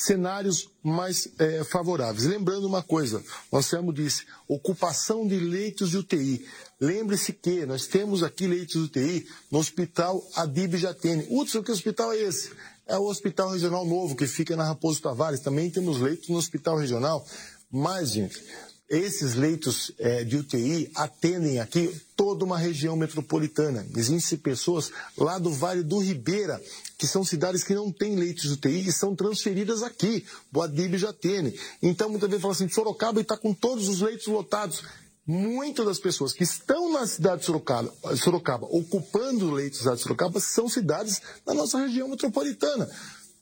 cenários 0.00 0.70
mais 0.82 1.28
é, 1.38 1.62
favoráveis. 1.64 2.24
Lembrando 2.26 2.66
uma 2.66 2.82
coisa, 2.82 3.22
Anselmo 3.52 3.92
disse, 3.92 4.24
ocupação 4.48 5.26
de 5.26 5.38
leitos 5.38 5.90
de 5.90 5.98
UTI. 5.98 6.46
Lembre-se 6.80 7.32
que 7.32 7.66
nós 7.66 7.86
temos 7.86 8.22
aqui 8.22 8.46
leitos 8.46 8.74
de 8.74 8.80
UTI 8.80 9.26
no 9.50 9.58
Hospital 9.58 10.26
Adib 10.34 10.76
Jatene. 10.76 11.26
Hudson, 11.30 11.62
que 11.62 11.70
hospital 11.70 12.12
é 12.12 12.18
esse? 12.18 12.50
É 12.86 12.96
o 12.98 13.04
Hospital 13.04 13.50
Regional 13.50 13.86
Novo, 13.86 14.16
que 14.16 14.26
fica 14.26 14.56
na 14.56 14.64
Raposo 14.64 15.02
Tavares. 15.02 15.40
Também 15.40 15.70
temos 15.70 16.00
leitos 16.00 16.28
no 16.28 16.38
Hospital 16.38 16.76
Regional. 16.76 17.24
Mas, 17.70 18.10
gente, 18.10 18.42
esses 18.90 19.36
leitos 19.36 19.92
é, 20.00 20.24
de 20.24 20.36
UTI 20.36 20.90
atendem 20.96 21.60
aqui 21.60 21.94
toda 22.16 22.44
uma 22.44 22.58
região 22.58 22.96
metropolitana. 22.96 23.86
Existem 23.96 24.36
pessoas 24.36 24.90
lá 25.16 25.38
do 25.38 25.52
Vale 25.52 25.84
do 25.84 26.00
Ribeira, 26.00 26.60
que 26.98 27.06
são 27.06 27.24
cidades 27.24 27.62
que 27.62 27.72
não 27.72 27.92
têm 27.92 28.16
leitos 28.16 28.42
de 28.42 28.52
UTI 28.54 28.88
e 28.88 28.92
são 28.92 29.14
transferidas 29.14 29.84
aqui. 29.84 30.26
Boadib 30.50 30.98
já 30.98 31.12
tem. 31.12 31.54
Então, 31.80 32.10
muitas 32.10 32.28
vezes 32.28 32.42
fala 32.42 32.52
assim, 32.52 32.68
Sorocaba 32.68 33.20
está 33.20 33.36
com 33.36 33.54
todos 33.54 33.88
os 33.88 34.00
leitos 34.00 34.26
lotados. 34.26 34.82
Muitas 35.24 35.86
das 35.86 35.98
pessoas 36.00 36.32
que 36.32 36.42
estão 36.42 36.92
na 36.92 37.06
cidade 37.06 37.40
de 37.40 37.46
Sorocaba, 37.46 37.94
Sorocaba 38.16 38.66
ocupando 38.68 39.52
leitos 39.52 39.78
da 39.78 39.82
cidade 39.82 39.96
de 39.98 40.02
Sorocaba, 40.02 40.40
são 40.40 40.68
cidades 40.68 41.22
da 41.46 41.54
nossa 41.54 41.78
região 41.78 42.08
metropolitana. 42.08 42.90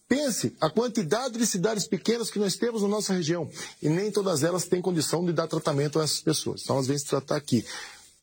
Pense 0.09 0.57
a 0.59 0.71
quantidade 0.71 1.39
de 1.39 1.47
cidades 1.47 1.87
pequenas 1.87 2.31
que 2.31 2.39
nós 2.39 2.57
temos 2.57 2.81
na 2.81 2.89
nossa 2.89 3.13
região 3.13 3.49
e 3.83 3.91
nem 3.91 4.11
todas 4.11 4.43
elas 4.43 4.65
têm 4.65 4.81
condição 4.81 5.25
de 5.25 5.35
dar 5.35 5.47
tratamento 5.47 6.01
a 6.01 6.05
essas 6.05 6.21
pessoas. 6.21 6.63
Então 6.63 6.77
elas 6.77 6.87
vêm 6.87 6.97
se 6.97 7.05
tratar 7.05 7.37
aqui. 7.37 7.63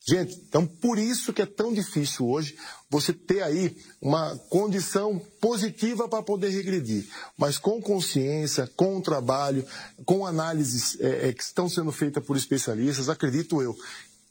Gente, 0.07 0.39
então 0.47 0.67
por 0.67 0.99
isso 0.99 1.33
que 1.33 1.41
é 1.41 1.47
tão 1.47 1.73
difícil 1.73 2.27
hoje 2.27 2.55
você 2.89 3.11
ter 3.11 3.41
aí 3.41 3.75
uma 3.99 4.35
condição 4.49 5.19
positiva 5.41 6.07
para 6.07 6.21
poder 6.21 6.49
regredir. 6.49 7.07
Mas 7.35 7.57
com 7.57 7.81
consciência, 7.81 8.69
com 8.75 8.97
o 8.97 9.01
trabalho, 9.01 9.65
com 10.05 10.23
análises 10.23 10.95
é, 10.99 11.29
é, 11.29 11.33
que 11.33 11.41
estão 11.41 11.67
sendo 11.67 11.91
feitas 11.91 12.23
por 12.23 12.37
especialistas, 12.37 13.09
acredito 13.09 13.63
eu 13.63 13.75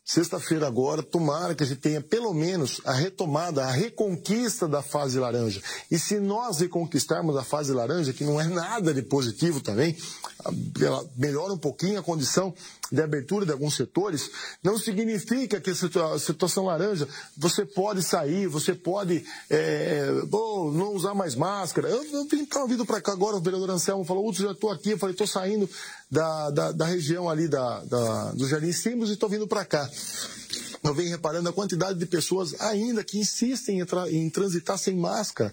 Sexta-feira 0.07 0.67
agora, 0.67 1.03
tomara 1.03 1.55
que 1.55 1.63
a 1.63 1.67
gente 1.67 1.81
tenha 1.81 1.99
pelo 1.99 2.35
menos 2.35 2.79
a 2.85 2.93
retomada, 2.93 3.65
a 3.65 3.71
reconquista 3.71 4.69
da 4.69 4.83
fase 4.83 5.19
laranja. 5.19 5.63
E 5.91 5.99
se 5.99 6.21
nós 6.21 6.59
reconquistarmos 6.59 7.35
a 7.39 7.43
fase 7.43 7.73
laranja, 7.73 8.13
que 8.13 8.23
não 8.23 8.39
é 8.39 8.45
nada 8.47 8.93
de 8.93 9.01
positivo 9.01 9.63
também, 9.63 9.97
ela 10.79 11.09
melhora 11.17 11.55
um 11.55 11.59
pouquinho 11.59 11.99
a 11.99 12.03
condição 12.03 12.55
de 12.93 13.03
abertura 13.03 13.47
de 13.47 13.53
alguns 13.53 13.77
setores, 13.77 14.31
não 14.63 14.79
significa 14.79 15.59
que 15.59 15.71
a 15.71 16.19
situação 16.19 16.67
laranja, 16.67 17.09
você 17.35 17.65
pode 17.65 18.03
sair, 18.03 18.47
você 18.47 18.75
pode 18.75 19.25
é, 19.49 20.07
oh, 20.31 20.71
não 20.71 20.93
usar 20.95 21.15
mais 21.15 21.35
máscara. 21.35 21.89
Eu, 21.89 22.05
eu 22.05 22.25
estava 22.25 22.67
vindo 22.67 22.85
para 22.85 23.01
cá 23.01 23.13
agora, 23.13 23.37
o 23.37 23.41
vereador 23.41 23.71
Anselmo 23.71 24.05
falou, 24.05 24.29
Uto, 24.29 24.43
já 24.43 24.53
estou 24.53 24.71
aqui, 24.71 24.91
eu 24.91 24.99
falei, 24.99 25.15
estou 25.15 25.27
saindo 25.27 25.69
da, 26.11 26.51
da, 26.51 26.73
da, 26.73 26.87
região 26.87 27.29
ali 27.29 27.49
da, 27.49 27.85
da, 27.85 28.33
do 28.33 28.47
Jardim 28.47 28.73
Símbolos 28.73 29.11
e 29.11 29.15
estou 29.15 29.29
vindo 29.29 29.49
para 29.49 29.65
cá 29.65 29.89
eu 30.89 30.95
venho 30.95 31.11
reparando 31.11 31.49
a 31.49 31.53
quantidade 31.53 31.99
de 31.99 32.05
pessoas 32.05 32.61
ainda 32.61 33.03
que 33.03 33.19
insistem 33.19 33.81
em, 33.81 33.85
tra 33.87 34.11
em 34.11 34.29
transitar 34.29 34.77
sem 34.77 34.95
máscara, 34.95 35.53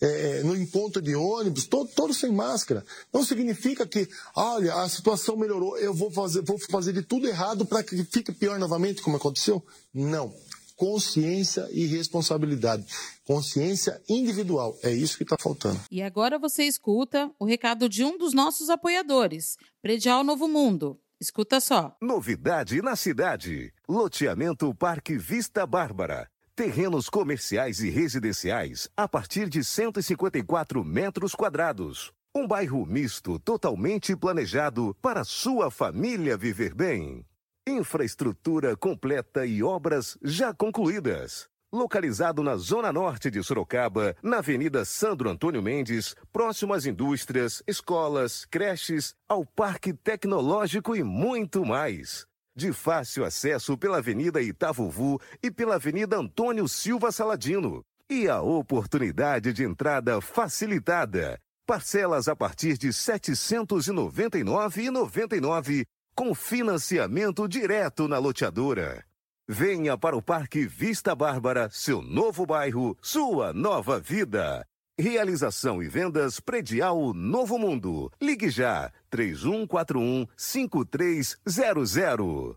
é, 0.00 0.42
no 0.42 0.56
em 0.56 0.66
ponto 0.66 1.00
de 1.00 1.14
ônibus, 1.14 1.66
todo, 1.66 1.88
todos 1.94 2.18
sem 2.18 2.32
máscara. 2.32 2.84
Não 3.12 3.24
significa 3.24 3.86
que, 3.86 4.08
olha, 4.34 4.74
a 4.74 4.88
situação 4.88 5.36
melhorou, 5.36 5.78
eu 5.78 5.94
vou 5.94 6.10
fazer, 6.10 6.42
vou 6.42 6.58
fazer 6.58 6.92
de 6.92 7.02
tudo 7.02 7.28
errado 7.28 7.64
para 7.64 7.82
que 7.82 8.04
fique 8.04 8.32
pior 8.32 8.58
novamente, 8.58 9.02
como 9.02 9.16
aconteceu. 9.16 9.64
Não. 9.94 10.34
Consciência 10.76 11.68
e 11.70 11.86
responsabilidade. 11.86 12.84
Consciência 13.24 14.00
individual. 14.08 14.76
É 14.82 14.90
isso 14.90 15.16
que 15.16 15.22
está 15.22 15.36
faltando. 15.38 15.80
E 15.90 16.02
agora 16.02 16.38
você 16.38 16.64
escuta 16.64 17.30
o 17.38 17.44
recado 17.44 17.88
de 17.88 18.04
um 18.04 18.18
dos 18.18 18.32
nossos 18.32 18.70
apoiadores, 18.70 19.56
Predial 19.80 20.24
Novo 20.24 20.48
Mundo. 20.48 20.98
Escuta 21.20 21.60
só. 21.60 21.96
Novidade 22.02 22.82
na 22.82 22.96
cidade. 22.96 23.72
Loteamento 23.88 24.74
Parque 24.74 25.16
Vista 25.16 25.64
Bárbara. 25.64 26.28
Terrenos 26.56 27.08
comerciais 27.08 27.80
e 27.80 27.88
residenciais 27.90 28.88
a 28.96 29.06
partir 29.06 29.48
de 29.48 29.62
154 29.62 30.84
metros 30.84 31.34
quadrados. 31.34 32.12
Um 32.34 32.46
bairro 32.46 32.84
misto 32.84 33.38
totalmente 33.38 34.16
planejado 34.16 34.96
para 35.00 35.22
sua 35.22 35.70
família 35.70 36.36
viver 36.36 36.74
bem. 36.74 37.24
Infraestrutura 37.66 38.76
completa 38.76 39.46
e 39.46 39.62
obras 39.62 40.18
já 40.20 40.52
concluídas 40.52 41.48
localizado 41.72 42.42
na 42.42 42.56
zona 42.56 42.92
norte 42.92 43.30
de 43.30 43.42
Sorocaba, 43.42 44.14
na 44.22 44.36
Avenida 44.38 44.84
Sandro 44.84 45.30
Antônio 45.30 45.62
Mendes, 45.62 46.14
próximo 46.30 46.74
às 46.74 46.84
indústrias, 46.84 47.62
escolas, 47.66 48.44
creches, 48.44 49.14
ao 49.26 49.46
Parque 49.46 49.94
Tecnológico 49.94 50.94
e 50.94 51.02
muito 51.02 51.64
mais. 51.64 52.26
De 52.54 52.74
fácil 52.74 53.24
acesso 53.24 53.78
pela 53.78 53.96
Avenida 53.98 54.42
Itavuvu 54.42 55.18
e 55.42 55.50
pela 55.50 55.76
Avenida 55.76 56.18
Antônio 56.18 56.68
Silva 56.68 57.10
Saladino. 57.10 57.82
E 58.10 58.28
a 58.28 58.42
oportunidade 58.42 59.54
de 59.54 59.64
entrada 59.64 60.20
facilitada. 60.20 61.40
Parcelas 61.66 62.28
a 62.28 62.36
partir 62.36 62.76
de 62.76 62.88
R$ 62.88 62.92
799,99 62.92 65.86
com 66.14 66.34
financiamento 66.34 67.48
direto 67.48 68.08
na 68.08 68.18
loteadora. 68.18 69.04
Venha 69.48 69.98
para 69.98 70.16
o 70.16 70.22
Parque 70.22 70.66
Vista 70.66 71.14
Bárbara, 71.14 71.68
seu 71.72 72.00
novo 72.00 72.46
bairro, 72.46 72.96
sua 73.02 73.52
nova 73.52 73.98
vida. 73.98 74.64
Realização 74.98 75.82
e 75.82 75.88
vendas 75.88 76.38
predial 76.38 77.12
Novo 77.12 77.58
Mundo. 77.58 78.12
Ligue 78.20 78.50
já 78.50 78.92
3141 79.10 80.26
5300. 80.36 82.56